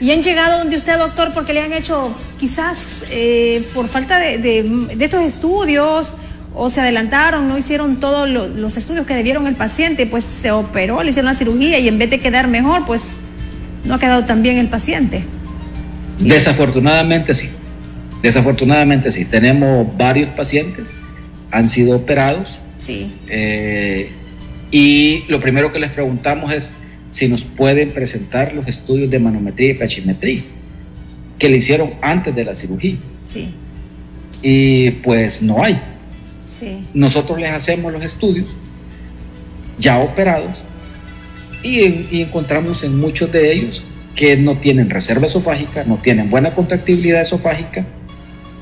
¿Y 0.00 0.10
han 0.10 0.22
llegado 0.22 0.58
donde 0.58 0.76
usted, 0.76 0.98
doctor, 0.98 1.32
porque 1.32 1.52
le 1.52 1.60
han 1.60 1.72
hecho 1.72 2.14
quizás 2.38 3.04
eh, 3.10 3.66
por 3.72 3.88
falta 3.88 4.18
de, 4.18 4.38
de 4.38 5.04
estos 5.04 5.22
estudios? 5.22 6.16
O 6.54 6.70
se 6.70 6.80
adelantaron, 6.80 7.48
no 7.48 7.56
hicieron 7.56 7.98
todos 7.98 8.28
los 8.28 8.76
estudios 8.76 9.06
que 9.06 9.14
debieron 9.14 9.46
el 9.46 9.54
paciente, 9.54 10.06
pues 10.06 10.24
se 10.24 10.50
operó, 10.50 11.02
le 11.02 11.10
hicieron 11.10 11.26
la 11.26 11.34
cirugía 11.34 11.78
y 11.78 11.88
en 11.88 11.98
vez 11.98 12.10
de 12.10 12.20
quedar 12.20 12.48
mejor, 12.48 12.84
pues 12.86 13.14
no 13.84 13.94
ha 13.94 13.98
quedado 13.98 14.24
tan 14.24 14.42
bien 14.42 14.58
el 14.58 14.68
paciente. 14.68 15.24
Desafortunadamente 16.18 17.34
sí, 17.34 17.48
desafortunadamente 18.22 19.10
sí. 19.10 19.24
Tenemos 19.24 19.96
varios 19.96 20.30
pacientes, 20.30 20.90
han 21.50 21.68
sido 21.68 21.96
operados. 21.96 22.58
Sí. 22.76 23.12
Eh, 23.28 24.10
y 24.70 25.24
lo 25.28 25.40
primero 25.40 25.72
que 25.72 25.78
les 25.78 25.90
preguntamos 25.90 26.52
es 26.52 26.72
si 27.10 27.28
nos 27.28 27.44
pueden 27.44 27.90
presentar 27.90 28.54
los 28.54 28.66
estudios 28.68 29.10
de 29.10 29.18
manometría 29.18 29.70
y 29.70 29.74
pH-metría 29.74 30.40
que 31.38 31.48
le 31.48 31.56
hicieron 31.56 31.94
antes 32.02 32.34
de 32.34 32.44
la 32.44 32.54
cirugía. 32.54 32.96
Sí. 33.24 33.48
Y 34.42 34.90
pues 34.90 35.42
no 35.42 35.62
hay. 35.62 35.80
Nosotros 36.94 37.38
les 37.38 37.52
hacemos 37.54 37.92
los 37.92 38.04
estudios 38.04 38.46
ya 39.78 39.98
operados 39.98 40.62
y, 41.62 42.20
encontramos 42.20 42.82
en 42.82 42.98
muchos 42.98 43.30
de 43.32 43.52
ellos 43.52 43.82
que 44.14 44.36
no 44.36 44.58
tienen 44.58 44.90
reserva 44.90 45.26
esofágica, 45.26 45.84
no 45.84 45.96
tienen 45.98 46.28
buena 46.28 46.54
contractibilidad 46.54 47.22
esofágica 47.22 47.86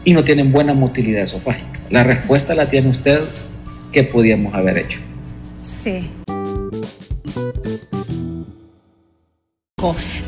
y 0.05 0.13
no 0.13 0.23
tienen 0.23 0.53
buena 0.53 0.75
motilidad 0.75 1.23
esofágica. 1.23 1.81
La 1.91 2.05
respuesta 2.05 2.55
la 2.55 2.71
tiene 2.71 2.89
usted 2.89 3.23
que 3.93 4.05
podíamos 4.05 4.55
haber 4.55 4.79
hecho. 4.79 5.01
Sí. 5.63 6.09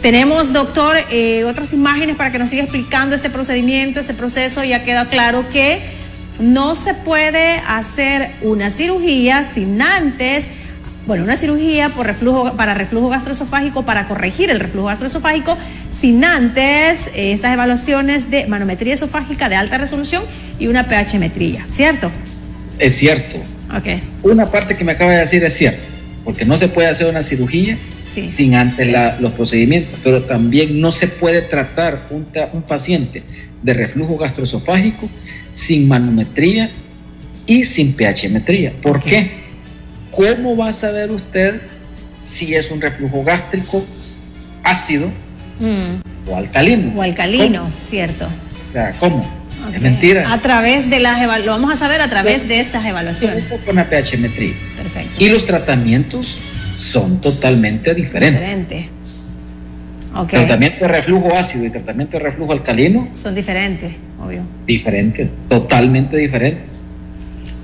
Tenemos, 0.01 0.53
doctor, 0.53 0.97
eh, 1.11 1.45
otras 1.45 1.73
imágenes 1.73 2.17
para 2.17 2.33
que 2.33 2.39
nos 2.39 2.51
siga 2.51 2.63
explicando 2.63 3.15
este 3.15 3.31
procedimiento, 3.31 4.01
este 4.01 4.15
proceso. 4.15 4.65
Ya 4.65 4.85
queda 4.85 5.07
claro 5.09 5.49
que 5.51 6.02
no 6.39 6.75
se 6.75 6.95
puede 6.95 7.63
hacer 7.67 8.31
una 8.43 8.71
cirugía 8.71 9.45
sin 9.45 9.81
antes, 9.83 10.47
bueno, 11.07 11.25
una 11.25 11.37
cirugía 11.37 11.89
por 11.89 12.07
reflujo, 12.07 12.55
para 12.57 12.75
reflujo 12.75 13.09
gastroesofágico, 13.09 13.85
para 13.85 14.07
corregir 14.07 14.51
el 14.51 14.61
reflujo 14.61 14.87
gastroesofágico, 14.87 15.57
sin 15.91 16.25
antes 16.25 17.09
eh, 17.09 17.33
estas 17.33 17.53
evaluaciones 17.53 18.31
de 18.31 18.47
manometría 18.47 18.95
esofágica 18.95 19.49
de 19.49 19.57
alta 19.57 19.79
resolución 19.79 20.23
y 20.59 20.69
una 20.69 20.85
pHmetría, 20.85 21.67
¿cierto? 21.71 22.11
Es 22.79 22.97
cierto. 22.97 23.39
Ok. 23.77 24.03
Una 24.23 24.51
parte 24.51 24.77
que 24.77 24.85
me 24.85 24.93
acaba 24.93 25.13
de 25.13 25.19
decir 25.19 25.45
es 25.45 25.55
cierto, 25.55 25.83
porque 26.25 26.45
no 26.45 26.57
se 26.57 26.69
puede 26.69 26.89
hacer 26.89 27.09
una 27.09 27.23
cirugía 27.23 27.79
sin 28.05 28.55
antes 28.55 29.21
los 29.21 29.33
procedimientos, 29.33 29.99
pero 30.03 30.23
también 30.23 30.81
no 30.81 30.91
se 30.91 31.09
puede 31.09 31.43
tratar 31.43 32.07
un, 32.11 32.27
un 32.53 32.63
paciente 32.63 33.23
de 33.63 33.75
reflujo 33.75 34.17
gastroesofágico 34.17 35.09
sin 35.53 35.89
manometría 35.89 36.71
y 37.47 37.65
sin 37.65 37.95
pHmetría. 37.95 38.73
¿Por 38.83 39.01
qué? 39.01 39.43
¿Cómo 40.11 40.57
va 40.57 40.69
a 40.69 40.73
saber 40.73 41.11
usted 41.11 41.61
si 42.21 42.55
es 42.55 42.71
un 42.71 42.81
reflujo 42.81 43.25
gástrico 43.25 43.85
ácido 44.63 45.09
mm. 45.59 46.31
o 46.31 46.37
alcalino? 46.37 46.93
O 46.97 47.03
alcalino, 47.03 47.71
cierto. 47.77 48.29
O 48.69 48.73
sea, 48.73 48.93
¿cómo? 48.99 49.42
Es 49.75 49.81
mentira. 49.81 50.33
A 50.33 50.39
través 50.39 50.91
de 50.91 51.01
las 51.01 51.21
evaluaciones, 51.21 51.47
lo 51.47 51.53
vamos 51.53 51.71
a 51.71 51.77
saber 51.77 52.01
a 52.01 52.09
través 52.09 52.49
de 52.49 52.61
estas 52.61 52.85
evaluaciones. 52.85 53.45
Con 53.65 53.77
la 53.77 53.85
pHmetría. 53.85 54.55
Perfecto. 54.77 55.25
Y 55.25 55.29
los 55.29 55.45
tratamientos 55.45 56.37
son 56.75 57.21
totalmente 57.21 57.95
diferentes. 57.95 58.41
Diferente. 58.41 58.89
Okay. 60.15 60.41
Tratamiento 60.41 60.81
de 60.81 60.89
reflujo 60.89 61.35
ácido 61.35 61.65
y 61.65 61.71
tratamiento 61.71 62.19
de 62.19 62.25
reflujo 62.25 62.53
alcalino. 62.53 63.09
Son 63.15 63.35
diferentes, 63.35 63.93
obvio. 64.21 64.43
Diferentes, 64.67 65.29
totalmente 65.49 66.19
diferentes. 66.19 66.83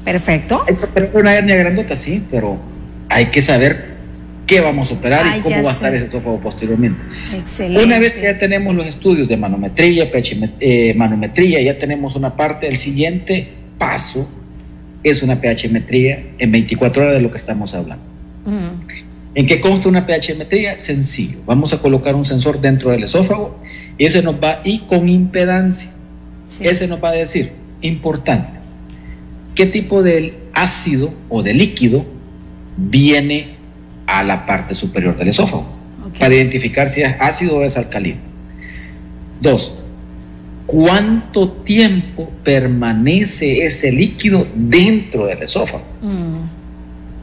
Perfecto. 0.04 0.64
Hay 0.66 0.74
que 0.74 1.10
una 1.18 1.34
hernia 1.34 1.56
grandota, 1.56 1.94
sí, 1.96 2.22
pero 2.30 2.58
hay 3.10 3.26
que 3.26 3.42
saber 3.42 3.97
qué 4.48 4.62
vamos 4.62 4.90
a 4.90 4.94
operar 4.94 5.36
y 5.36 5.40
cómo 5.40 5.62
va 5.62 5.70
a 5.70 5.72
estar 5.72 5.94
ese 5.94 6.06
esófago 6.06 6.40
posteriormente. 6.40 7.00
Excelente. 7.36 7.84
Una 7.84 7.98
vez 7.98 8.14
que 8.14 8.22
ya 8.22 8.38
tenemos 8.38 8.74
los 8.74 8.86
estudios 8.86 9.28
de 9.28 9.36
manometría, 9.36 10.10
pH, 10.10 10.54
eh, 10.58 10.94
manometría, 10.94 11.60
ya 11.60 11.76
tenemos 11.76 12.16
una 12.16 12.34
parte, 12.34 12.66
el 12.66 12.78
siguiente 12.78 13.46
paso 13.76 14.26
es 15.04 15.22
una 15.22 15.36
pHmetría 15.36 16.24
en 16.38 16.50
24 16.50 17.02
horas 17.02 17.14
de 17.14 17.20
lo 17.20 17.30
que 17.30 17.36
estamos 17.36 17.74
hablando. 17.74 18.04
¿En 19.34 19.44
qué 19.44 19.60
consta 19.60 19.90
una 19.90 20.06
pHmetría? 20.06 20.78
Sencillo. 20.78 21.40
Vamos 21.44 21.74
a 21.74 21.82
colocar 21.82 22.14
un 22.14 22.24
sensor 22.24 22.60
dentro 22.60 22.90
del 22.90 23.04
esófago 23.04 23.60
y 23.98 24.06
ese 24.06 24.22
nos 24.22 24.36
va, 24.36 24.62
y 24.64 24.78
con 24.80 25.10
impedancia, 25.10 25.90
sí. 26.46 26.66
ese 26.66 26.88
nos 26.88 27.04
va 27.04 27.10
a 27.10 27.12
decir, 27.12 27.52
importante, 27.82 28.58
qué 29.54 29.66
tipo 29.66 30.02
de 30.02 30.38
ácido 30.54 31.12
o 31.28 31.42
de 31.42 31.52
líquido 31.52 32.06
viene 32.78 33.57
a 34.08 34.22
la 34.24 34.46
parte 34.46 34.74
superior 34.74 35.14
del 35.16 35.28
esófago 35.28 35.66
para 36.18 36.34
identificar 36.34 36.88
si 36.88 37.02
es 37.02 37.14
ácido 37.20 37.56
o 37.58 37.62
es 37.62 37.76
alcalino. 37.76 38.18
Dos, 39.40 39.74
¿cuánto 40.66 41.48
tiempo 41.50 42.28
permanece 42.42 43.64
ese 43.64 43.92
líquido 43.92 44.46
dentro 44.54 45.26
del 45.26 45.42
esófago? 45.42 45.84
Mm, 46.02 46.38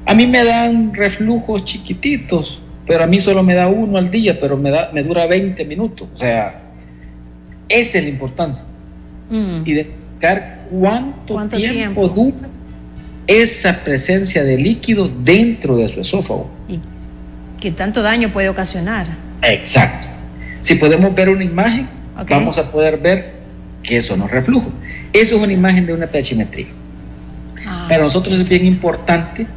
A 0.06 0.14
mí 0.14 0.28
me 0.28 0.44
dan 0.44 0.94
reflujos 0.94 1.66
chiquititos, 1.66 2.62
pero 2.86 3.04
a 3.04 3.08
mí 3.08 3.20
solo 3.20 3.42
me 3.42 3.56
da 3.56 3.68
uno 3.68 3.98
al 3.98 4.12
día, 4.12 4.40
pero 4.40 4.56
me, 4.56 4.70
da, 4.70 4.92
me 4.94 5.02
dura 5.04 5.26
20 5.26 5.66
minutos. 5.66 6.08
O 6.14 6.18
sea, 6.18 6.62
esa 7.68 7.98
es 7.98 8.04
la 8.04 8.10
importancia. 8.12 8.64
mm. 9.32 9.64
Identificar 9.66 10.60
cuánto, 10.70 11.34
¿Cuánto 11.34 11.58
tiempo, 11.58 12.02
tiempo? 12.04 12.08
dura 12.10 12.48
esa 13.28 13.84
presencia 13.84 14.44
de 14.44 14.58
líquido 14.58 15.10
dentro 15.24 15.78
de 15.78 15.94
su 15.94 16.02
esófago. 16.02 16.50
¿Y 16.68 16.80
qué 17.60 17.72
tanto 17.72 18.02
daño 18.02 18.32
puede 18.32 18.50
ocasionar? 18.50 19.08
Exacto. 19.42 20.08
Si 20.62 20.76
podemos 20.76 21.14
ver 21.14 21.30
una 21.30 21.44
imagen, 21.44 21.88
vamos 22.30 22.58
a 22.58 22.72
poder 22.72 22.98
ver 22.98 23.34
que 23.84 24.02
son 24.02 24.20
los 24.20 24.32
reflujos. 24.32 24.72
Eso 25.14 25.38
es 25.38 25.44
una 25.44 25.54
imagen 25.54 25.86
de 25.86 25.94
una 25.94 26.08
pHmetría. 26.08 26.68
Ah, 27.66 27.86
Para 27.90 28.04
nosotros 28.04 28.40
es 28.40 28.48
bien 28.48 28.66
importante 28.66 29.48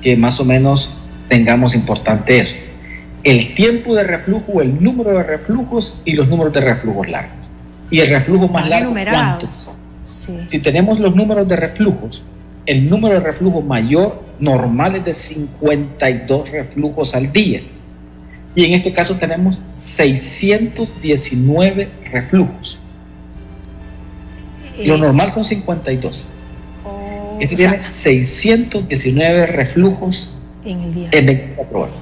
que 0.00 0.16
más 0.16 0.40
o 0.40 0.44
menos 0.44 0.92
tengamos 1.28 1.74
importante 1.74 2.38
eso. 2.38 2.56
El 3.24 3.54
tiempo 3.54 3.94
de 3.94 4.04
reflujo, 4.04 4.62
el 4.62 4.82
número 4.82 5.10
de 5.10 5.22
reflujos 5.22 6.00
y 6.04 6.12
los 6.12 6.28
números 6.28 6.52
de 6.52 6.60
reflujos 6.60 7.08
largos. 7.08 7.36
Y 7.90 8.00
el 8.00 8.08
reflujo 8.08 8.48
más 8.48 8.68
largo. 8.68 8.92
¿cuántos? 8.92 9.76
Sí. 10.04 10.38
Si 10.46 10.60
tenemos 10.60 10.98
los 10.98 11.14
números 11.14 11.46
de 11.46 11.56
reflujos, 11.56 12.24
el 12.66 12.88
número 12.88 13.14
de 13.14 13.20
reflujo 13.20 13.60
mayor 13.62 14.22
normal 14.38 14.96
es 14.96 15.04
de 15.04 15.14
52 15.14 16.50
reflujos 16.50 17.14
al 17.14 17.32
día. 17.32 17.62
Y 18.54 18.64
en 18.66 18.74
este 18.74 18.92
caso 18.92 19.16
tenemos 19.16 19.60
619 19.76 21.88
reflujos. 22.10 22.78
Lo 24.84 24.96
normal 24.96 25.32
son 25.32 25.44
52. 25.44 26.24
o 26.84 27.38
Este 27.40 27.56
sea, 27.56 27.70
tiene 27.72 27.92
619 27.92 29.46
reflujos 29.46 30.34
en 30.64 30.80
el 30.82 30.94
día. 30.94 31.08
en 31.12 31.26
24 31.26 31.80
horas. 31.80 31.94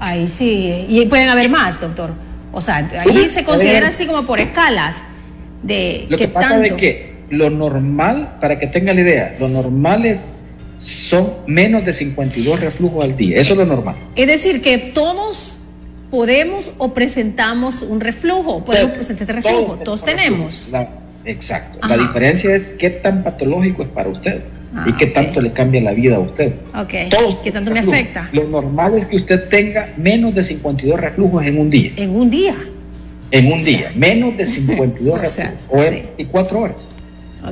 Ahí 0.00 0.28
sí. 0.28 0.86
Y 0.88 1.06
pueden 1.06 1.28
haber 1.28 1.48
más, 1.48 1.80
doctor. 1.80 2.12
O 2.52 2.60
sea, 2.60 2.88
ahí 3.00 3.28
se 3.28 3.44
considera 3.44 3.88
así 3.88 4.06
como 4.06 4.24
por 4.24 4.40
escalas 4.40 5.02
de 5.62 6.06
Lo 6.08 6.16
que 6.16 6.28
pasa 6.28 6.50
tanto. 6.50 6.64
es 6.64 6.72
que 6.74 7.07
lo 7.30 7.50
normal, 7.50 8.36
para 8.40 8.58
que 8.58 8.66
tenga 8.66 8.92
la 8.94 9.00
idea, 9.00 9.34
lo 9.38 9.48
normal 9.48 10.06
es, 10.06 10.42
son 10.78 11.34
menos 11.46 11.84
de 11.84 11.92
52 11.92 12.60
reflujos 12.60 13.04
al 13.04 13.16
día. 13.16 13.38
Eso 13.40 13.52
es 13.54 13.58
lo 13.58 13.66
normal. 13.66 13.96
Es 14.16 14.26
decir, 14.26 14.62
que 14.62 14.78
todos 14.78 15.56
podemos 16.10 16.72
o 16.78 16.94
presentamos 16.94 17.82
un 17.82 18.00
reflujo. 18.00 18.64
Podemos 18.64 18.92
presentar 18.96 19.34
reflujo. 19.34 19.76
Todos 19.84 20.04
tenemos. 20.04 20.68
La- 20.72 20.88
exacto. 21.24 21.78
Ajá. 21.82 21.96
La 21.96 22.02
diferencia 22.02 22.54
es 22.54 22.68
qué 22.78 22.90
tan 22.90 23.22
patológico 23.22 23.82
es 23.82 23.88
para 23.88 24.08
usted 24.08 24.42
Ah, 24.74 24.84
y 24.86 24.92
qué 24.92 25.06
tanto 25.06 25.40
le 25.40 25.50
cambia 25.50 25.80
la 25.80 25.92
vida 25.92 26.16
a 26.16 26.18
usted. 26.20 26.52
Ok. 26.78 26.92
Todos 27.10 27.36
¿Qué 27.42 27.50
tanto 27.50 27.70
me 27.70 27.76
reflujos. 27.76 28.00
afecta? 28.00 28.28
Lo 28.32 28.44
normal 28.44 28.98
es 28.98 29.06
que 29.06 29.16
usted 29.16 29.48
tenga 29.48 29.94
menos 29.96 30.34
de 30.34 30.42
52 30.42 31.00
reflujos 31.00 31.42
en 31.44 31.58
un 31.58 31.70
día. 31.70 31.92
En 31.96 32.14
un 32.14 32.28
día. 32.28 32.54
En 33.30 33.46
un 33.46 33.60
O 33.60 33.62
sea, 33.62 33.78
día. 33.78 33.92
Menos 33.96 34.36
de 34.36 34.44
52 34.46 35.20
o 35.20 35.24
sea, 35.24 35.44
reflujos. 35.52 35.68
O 35.70 35.82
en 35.84 35.94
sí. 35.94 36.02
24 36.18 36.60
horas. 36.60 36.86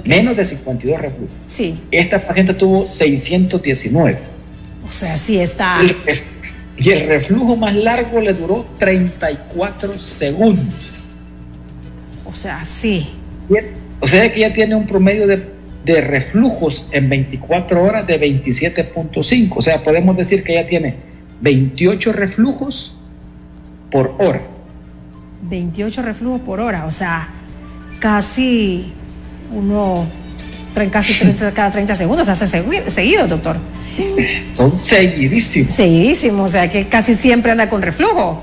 Menos 0.05 0.37
de 0.37 0.45
52 0.45 1.01
reflujos. 1.01 1.35
Sí. 1.47 1.79
Esta 1.91 2.19
paciente 2.19 2.55
tuvo 2.55 2.87
619. 2.87 4.19
O 4.89 4.93
sea, 4.93 5.17
sí 5.17 5.39
está. 5.39 5.81
El 5.81 5.97
y 6.79 6.91
el 6.91 7.09
reflujo 7.09 7.57
más 7.57 7.75
largo 7.75 8.21
le 8.21 8.35
duró 8.35 8.67
34 8.79 9.99
segundos. 9.99 10.93
O 12.25 12.35
sea, 12.35 12.65
sí. 12.65 13.09
O 14.01 14.07
sea 14.07 14.31
que 14.31 14.41
ya 14.41 14.53
tiene 14.53 14.75
un 14.75 14.87
promedio 14.87 15.27
de, 15.27 15.43
de 15.85 16.01
reflujos 16.03 16.87
en 16.93 17.09
24 17.09 17.83
horas 17.83 18.07
de 18.07 18.21
27.5. 18.21 19.53
O 19.57 19.63
sea, 19.63 19.83
podemos 19.83 20.17
decir 20.17 20.45
que 20.45 20.55
ya 20.55 20.67
tiene 20.67 20.97
28 21.41 22.13
reflujos 22.13 22.95
por 23.91 24.15
hora. 24.19 24.43
28 25.49 26.03
reflujos 26.03 26.41
por 26.43 26.61
hora. 26.61 26.85
O 26.85 26.91
sea, 26.91 27.31
casi 28.01 28.93
uno. 29.53 30.07
Casi 30.91 31.15
30 31.15 31.53
cada 31.53 31.71
30 31.71 31.95
segundos. 31.95 32.29
Hace 32.29 32.45
segui- 32.45 32.87
seguido, 32.89 33.27
doctor. 33.27 33.57
Son 34.53 34.77
seguidísimos. 34.79 35.73
Seguidísimo. 35.73 36.43
O 36.45 36.49
sea, 36.49 36.71
que 36.71 36.87
casi 36.89 37.15
siempre 37.15 37.53
anda 37.53 37.69
con 37.71 37.81
reflujo. 37.81 38.43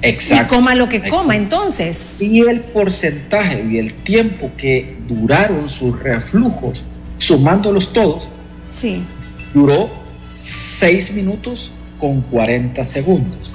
Exacto. 0.00 0.54
Y 0.54 0.56
coma 0.56 0.74
lo 0.74 0.88
que 0.88 1.02
coma, 1.02 1.36
entonces. 1.36 2.16
Y 2.20 2.40
el 2.40 2.60
porcentaje 2.60 3.62
y 3.70 3.76
el 3.76 3.92
tiempo 3.92 4.50
que 4.56 4.96
duraron 5.06 5.68
sus 5.68 5.98
reflujos, 6.02 6.82
sumándolos 7.18 7.92
todos, 7.92 8.26
Sí. 8.72 9.02
duró 9.52 9.90
6 10.38 11.12
minutos 11.12 11.70
con 11.98 12.22
40 12.22 12.82
segundos. 12.86 13.52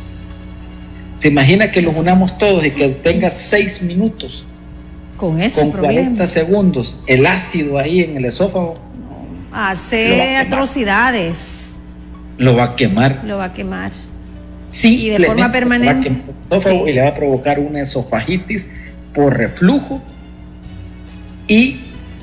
Se 1.18 1.30
imagina 1.30 1.72
que 1.72 1.82
los 1.82 1.98
unamos 1.98 2.38
todos 2.38 2.64
y 2.64 2.70
que 2.70 2.90
tenga 2.90 3.32
6 3.32 3.82
minutos 3.82 4.46
Con 5.18 5.42
ese 5.42 5.62
con 5.62 5.72
problema. 5.72 5.94
40 6.02 6.28
segundos 6.28 7.00
el 7.08 7.26
ácido 7.26 7.78
ahí 7.78 8.02
en 8.02 8.18
el 8.18 8.26
esófago, 8.26 8.74
va 9.54 9.68
a 9.68 9.72
Hace 9.72 10.36
atrocidades. 10.36 11.74
lo 12.38 12.56
va 12.56 12.66
a 12.66 12.76
quemar. 12.76 13.22
Lo 13.26 13.38
va 13.38 13.46
a 13.46 13.54
quemar. 13.54 13.92
Sí, 14.70 15.06
Y 15.06 15.10
de 15.12 15.26
forma 15.26 15.52
permanente. 15.52 16.12
esófago 16.52 16.86
Sí. 16.86 16.92
y 16.92 16.94
le 16.94 17.02
va 17.02 17.10
a 17.10 17.14
provocar 17.14 17.60
una 17.60 17.82
esofagitis 17.82 18.68
por 19.14 19.38
reflujo. 19.38 20.02
Y 21.48 21.80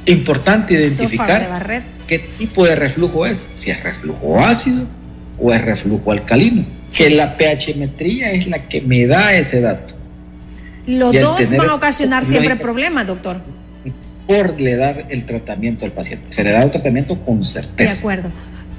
importante 0.06 0.74
identificar 0.74 1.84
qué 2.06 2.18
tipo 2.18 2.66
de 2.66 2.74
reflujo 2.76 3.24
es, 3.24 3.40
si 3.54 3.70
es 3.70 3.82
reflujo 3.82 4.38
ácido 4.40 4.84
o 5.40 5.52
es 5.52 5.64
reflujo 5.64 6.10
alcalino. 6.12 6.64
Sí. 6.88 7.04
Que 7.04 7.10
la 7.10 7.36
pHmetría 7.38 8.32
es 8.32 8.46
la 8.48 8.68
que 8.68 8.80
me 8.82 9.06
da 9.06 9.32
ese 9.34 9.60
dato. 9.62 9.94
Los 10.86 11.14
Y 11.14 11.18
dos 11.18 11.38
tener 11.38 11.58
van 11.58 11.70
a 11.70 11.74
ocasionar 11.74 12.24
siempre 12.24 12.56
problemas, 12.56 13.06
doctor. 13.06 13.40
Por 14.26 14.60
le 14.60 14.76
dar 14.76 15.06
el 15.10 15.24
tratamiento 15.24 15.84
al 15.84 15.92
paciente. 15.92 16.26
Se 16.30 16.44
le 16.44 16.50
da 16.52 16.62
el 16.62 16.70
tratamiento 16.70 17.18
con 17.24 17.40
De 17.40 17.44
certeza. 17.44 17.98
acuerdo. 17.98 18.30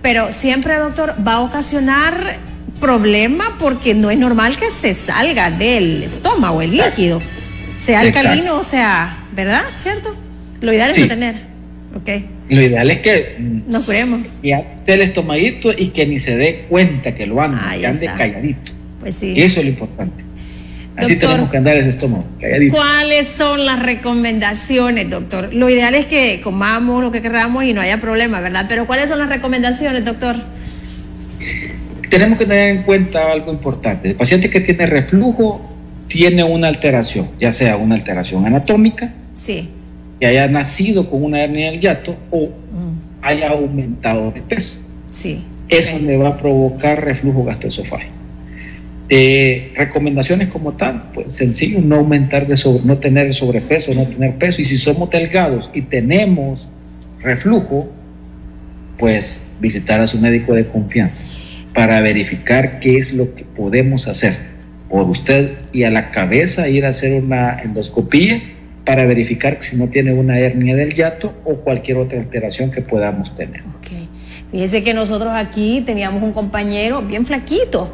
Pero 0.01 0.33
siempre, 0.33 0.75
doctor, 0.77 1.15
va 1.25 1.33
a 1.35 1.39
ocasionar 1.41 2.37
problema 2.79 3.55
porque 3.59 3.93
no 3.93 4.09
es 4.09 4.17
normal 4.17 4.57
que 4.57 4.69
se 4.71 4.93
salga 4.93 5.51
del 5.51 6.03
estómago 6.03 6.61
el 6.61 6.75
líquido, 6.75 7.19
sea 7.77 8.01
alcalino 8.01 8.57
o 8.57 8.63
sea, 8.63 9.17
¿verdad? 9.33 9.61
¿Cierto? 9.73 10.13
Lo 10.59 10.73
ideal 10.73 10.89
es 10.89 10.95
Sí. 10.95 11.01
no 11.03 11.07
tener. 11.07 11.35
Ok, 11.95 12.09
Lo 12.49 12.61
ideal 12.61 12.89
es 12.91 12.97
que 12.99 13.35
nos 13.67 13.85
curemos. 13.85 14.21
ande 14.51 14.93
el 14.93 15.01
estomaguito 15.01 15.71
y 15.77 15.89
que 15.89 16.05
ni 16.07 16.19
se 16.19 16.35
dé 16.35 16.65
cuenta 16.67 17.13
que 17.15 17.25
lo 17.27 17.39
anda, 17.39 17.69
Ahí 17.69 17.81
que 17.81 17.87
ande 17.87 18.05
está. 18.07 18.17
calladito. 18.17 18.71
Pues 18.99 19.15
sí. 19.15 19.33
Eso 19.37 19.59
es 19.59 19.65
lo 19.67 19.71
importante. 19.71 20.23
Así 20.95 21.13
Doctor. 21.15 21.29
tenemos 21.31 21.49
que 21.49 21.57
andar 21.57 21.77
ese 21.77 21.89
estómago, 21.89 22.23
calladito. 22.39 22.75
¿Cuáles 22.75 23.27
son 23.27 23.65
las 23.65 23.81
recomendaciones, 23.81 25.09
doctor? 25.09 25.53
Lo 25.53 25.67
ideal 25.69 25.95
es 25.95 26.05
que 26.05 26.39
comamos 26.43 27.01
lo 27.01 27.11
que 27.11 27.21
queramos 27.21 27.63
y 27.63 27.73
no 27.73 27.81
haya 27.81 27.99
problema, 27.99 28.41
¿verdad? 28.41 28.65
Pero 28.69 28.85
¿cuáles 28.85 29.09
son 29.09 29.17
las 29.19 29.29
recomendaciones, 29.29 30.05
doctor? 30.05 30.35
Tenemos 32.09 32.37
que 32.37 32.45
tener 32.45 32.69
en 32.75 32.83
cuenta 32.83 33.31
algo 33.31 33.51
importante. 33.51 34.09
El 34.09 34.15
paciente 34.15 34.49
que 34.49 34.59
tiene 34.59 34.85
reflujo 34.85 35.61
tiene 36.07 36.43
una 36.43 36.67
alteración, 36.67 37.29
ya 37.39 37.51
sea 37.51 37.75
una 37.75 37.95
alteración 37.95 38.45
anatómica, 38.45 39.11
Sí. 39.33 39.69
que 40.19 40.27
haya 40.27 40.47
nacido 40.47 41.09
con 41.09 41.23
una 41.23 41.43
hernia 41.43 41.71
del 41.71 41.79
hiato 41.79 42.15
o 42.29 42.49
Mm, 42.73 42.97
haya 43.23 43.49
aumentado 43.49 44.29
de 44.31 44.41
peso. 44.41 44.79
Sí. 45.09 45.43
Eso 45.69 45.97
le 45.97 46.17
va 46.17 46.29
a 46.29 46.37
provocar 46.37 47.03
reflujo 47.03 47.43
gastroesofágico. 47.45 48.13
Eh, 49.09 49.73
recomendaciones 49.75 50.47
como 50.47 50.73
tal, 50.73 51.11
pues 51.13 51.35
sencillo, 51.35 51.81
no 51.81 51.97
aumentar 51.97 52.47
de 52.47 52.55
sobre, 52.55 52.83
no 52.85 52.97
tener 52.97 53.33
sobrepeso, 53.33 53.93
no 53.93 54.05
tener 54.05 54.35
peso. 54.35 54.61
Y 54.61 54.65
si 54.65 54.77
somos 54.77 55.09
delgados 55.09 55.69
y 55.73 55.81
tenemos 55.81 56.69
reflujo, 57.21 57.89
pues 58.97 59.39
visitar 59.59 59.99
a 59.99 60.07
su 60.07 60.19
médico 60.19 60.53
de 60.53 60.65
confianza 60.65 61.25
para 61.73 61.99
verificar 62.01 62.79
qué 62.79 62.97
es 62.97 63.13
lo 63.13 63.33
que 63.35 63.43
podemos 63.43 64.07
hacer 64.07 64.35
por 64.89 65.09
usted 65.09 65.57
y 65.71 65.83
a 65.83 65.89
la 65.89 66.11
cabeza 66.11 66.67
ir 66.67 66.85
a 66.85 66.89
hacer 66.89 67.13
una 67.21 67.59
endoscopía 67.61 68.41
para 68.85 69.05
verificar 69.05 69.57
si 69.61 69.77
no 69.77 69.87
tiene 69.89 70.13
una 70.13 70.37
hernia 70.37 70.75
del 70.75 70.93
yato 70.93 71.33
o 71.45 71.55
cualquier 71.55 71.97
otra 71.97 72.19
alteración 72.19 72.69
que 72.69 72.81
podamos 72.81 73.33
tener. 73.33 73.63
Okay. 73.79 74.07
Fíjese 74.51 74.83
que 74.83 74.93
nosotros 74.93 75.31
aquí 75.33 75.81
teníamos 75.85 76.21
un 76.21 76.31
compañero 76.31 77.01
bien 77.01 77.25
flaquito 77.25 77.91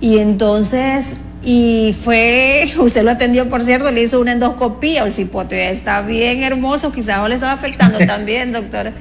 y 0.00 0.18
entonces, 0.18 1.14
y 1.44 1.94
fue, 2.02 2.72
usted 2.78 3.02
lo 3.02 3.12
atendió, 3.12 3.48
por 3.48 3.62
cierto, 3.62 3.90
le 3.90 4.02
hizo 4.02 4.20
una 4.20 4.32
endoscopía, 4.32 5.04
el 5.04 5.12
cipote 5.12 5.70
está 5.70 6.02
bien 6.02 6.42
hermoso, 6.42 6.92
quizás 6.92 7.26
le 7.28 7.36
estaba 7.36 7.52
afectando 7.52 7.98
también, 7.98 8.52
doctor, 8.52 8.92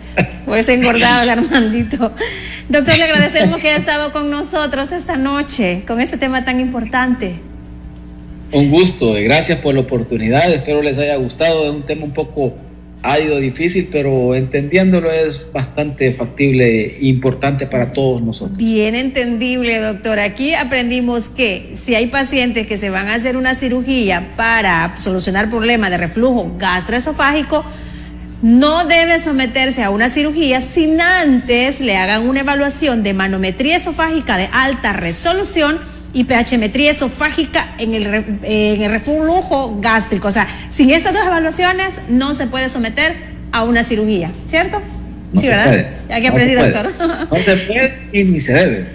por 0.45 0.57
ese 0.57 0.73
engordado 0.73 1.23
el 1.23 1.29
Armandito. 1.29 2.11
Doctor, 2.69 2.97
le 2.97 3.03
agradecemos 3.03 3.59
que 3.59 3.69
haya 3.69 3.77
estado 3.77 4.11
con 4.11 4.29
nosotros 4.29 4.91
esta 4.91 5.17
noche, 5.17 5.83
con 5.87 6.01
este 6.01 6.17
tema 6.17 6.45
tan 6.45 6.59
importante. 6.59 7.35
Un 8.51 8.69
gusto, 8.69 9.13
gracias 9.13 9.59
por 9.59 9.73
la 9.73 9.81
oportunidad, 9.81 10.51
espero 10.53 10.81
les 10.81 10.97
haya 10.97 11.15
gustado, 11.17 11.65
es 11.65 11.71
un 11.71 11.83
tema 11.83 12.05
un 12.05 12.13
poco 12.13 12.53
ha 13.05 13.19
ido 13.19 13.39
difícil, 13.39 13.87
pero 13.91 14.33
entendiéndolo 14.33 15.11
es 15.11 15.45
bastante 15.53 16.11
factible 16.11 16.97
e 16.97 17.05
importante 17.05 17.67
para 17.67 17.93
todos 17.93 18.21
nosotros. 18.21 18.57
Bien 18.57 18.95
entendible, 18.95 19.79
doctor. 19.79 20.19
Aquí 20.19 20.55
aprendimos 20.55 21.29
que 21.29 21.71
si 21.75 21.93
hay 21.93 22.07
pacientes 22.07 22.65
que 22.65 22.77
se 22.77 22.89
van 22.89 23.07
a 23.07 23.13
hacer 23.13 23.37
una 23.37 23.53
cirugía 23.53 24.31
para 24.35 24.99
solucionar 24.99 25.51
problemas 25.51 25.91
de 25.91 25.97
reflujo 25.97 26.55
gastroesofágico, 26.57 27.63
no 28.41 28.85
debe 28.85 29.19
someterse 29.19 29.83
a 29.83 29.91
una 29.91 30.09
cirugía 30.09 30.59
sin 30.59 30.99
antes 30.99 31.79
le 31.79 31.97
hagan 31.97 32.27
una 32.27 32.41
evaluación 32.41 33.03
de 33.03 33.13
manometría 33.13 33.77
esofágica 33.77 34.35
de 34.37 34.49
alta 34.51 34.93
resolución 34.93 35.79
y 36.15 36.23
pHmetría 36.23 36.91
esofágica 36.91 37.75
en 37.77 37.93
el, 37.93 38.05
en 38.41 38.81
el 38.81 38.89
reflujo 38.89 39.77
gástrico. 39.81 40.29
O 40.29 40.31
sea, 40.31 40.47
sin 40.69 40.89
estas 40.89 41.13
dos 41.13 41.25
evaluaciones 41.25 41.95
no 42.07 42.33
se 42.33 42.47
puede 42.47 42.69
someter 42.69 43.13
a 43.51 43.63
una 43.63 43.83
cirugía, 43.83 44.31
¿cierto? 44.45 44.81
sí, 45.35 45.47
¿verdad? 45.47 45.89
Ya 46.07 46.21
que 46.21 46.27
aprendí, 46.29 46.53
doctor. 46.55 46.91
No 47.31 47.37
se 47.37 47.57
puede 47.57 48.09
y 48.13 48.23
ni 48.23 48.39
se 48.39 48.53
debe. 48.53 48.87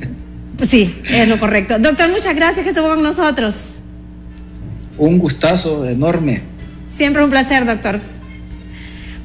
sí, 0.66 0.94
es 1.08 1.26
lo 1.26 1.40
correcto. 1.40 1.78
Doctor, 1.78 2.10
muchas 2.10 2.36
gracias 2.36 2.64
que 2.64 2.68
estuvo 2.68 2.88
con 2.88 3.02
nosotros. 3.02 3.70
Un 4.98 5.18
gustazo 5.18 5.88
enorme. 5.88 6.42
Siempre 6.86 7.24
un 7.24 7.30
placer, 7.30 7.64
doctor. 7.64 7.98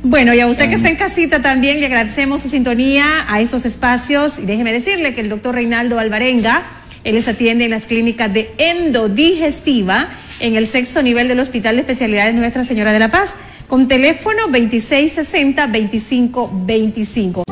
Bueno, 0.02 0.34
y 0.34 0.40
a 0.40 0.48
usted 0.48 0.70
que 0.70 0.76
está 0.76 0.90
en 0.90 0.96
casita 0.96 1.42
también 1.42 1.82
le 1.82 1.88
agradecemos 1.88 2.42
su 2.42 2.48
sintonía 2.48 3.26
a 3.28 3.42
estos 3.42 3.66
espacios. 3.66 4.40
Y 4.40 4.46
déjeme 4.46 4.72
decirle 4.72 5.14
que 5.14 5.20
el 5.20 5.28
doctor 5.28 5.56
Reinaldo 5.56 6.00
Alvarenga 6.00 6.64
él 7.04 7.16
les 7.16 7.28
atiende 7.28 7.66
en 7.66 7.72
las 7.72 7.88
clínicas 7.88 8.32
de 8.34 8.54
endodigestiva 8.58 10.10
en 10.40 10.56
el 10.56 10.68
sexto 10.68 11.02
nivel 11.02 11.28
del 11.28 11.40
Hospital 11.40 11.76
de 11.76 11.82
Especialidades 11.82 12.36
Nuestra 12.36 12.64
Señora 12.64 12.94
de 12.94 13.00
la 13.00 13.10
Paz, 13.12 13.36
con 13.68 13.88
teléfono 13.88 14.44
2660-2525. 14.50 17.44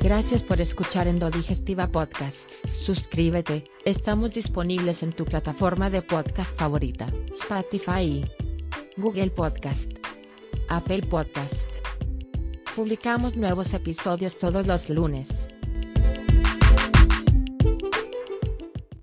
Gracias 0.00 0.42
por 0.44 0.60
escuchar 0.60 1.08
Endodigestiva 1.08 1.88
Podcast. 1.88 2.44
Suscríbete, 2.80 3.64
estamos 3.84 4.34
disponibles 4.34 5.02
en 5.02 5.12
tu 5.12 5.24
plataforma 5.24 5.90
de 5.90 6.02
podcast 6.02 6.56
favorita, 6.56 7.12
Spotify, 7.34 8.24
Google 8.96 9.30
Podcast, 9.30 9.90
Apple 10.68 11.02
Podcast. 11.02 11.68
Publicamos 12.76 13.38
nuevos 13.38 13.72
episodios 13.72 14.36
todos 14.36 14.66
los 14.66 14.90
lunes. 14.90 15.48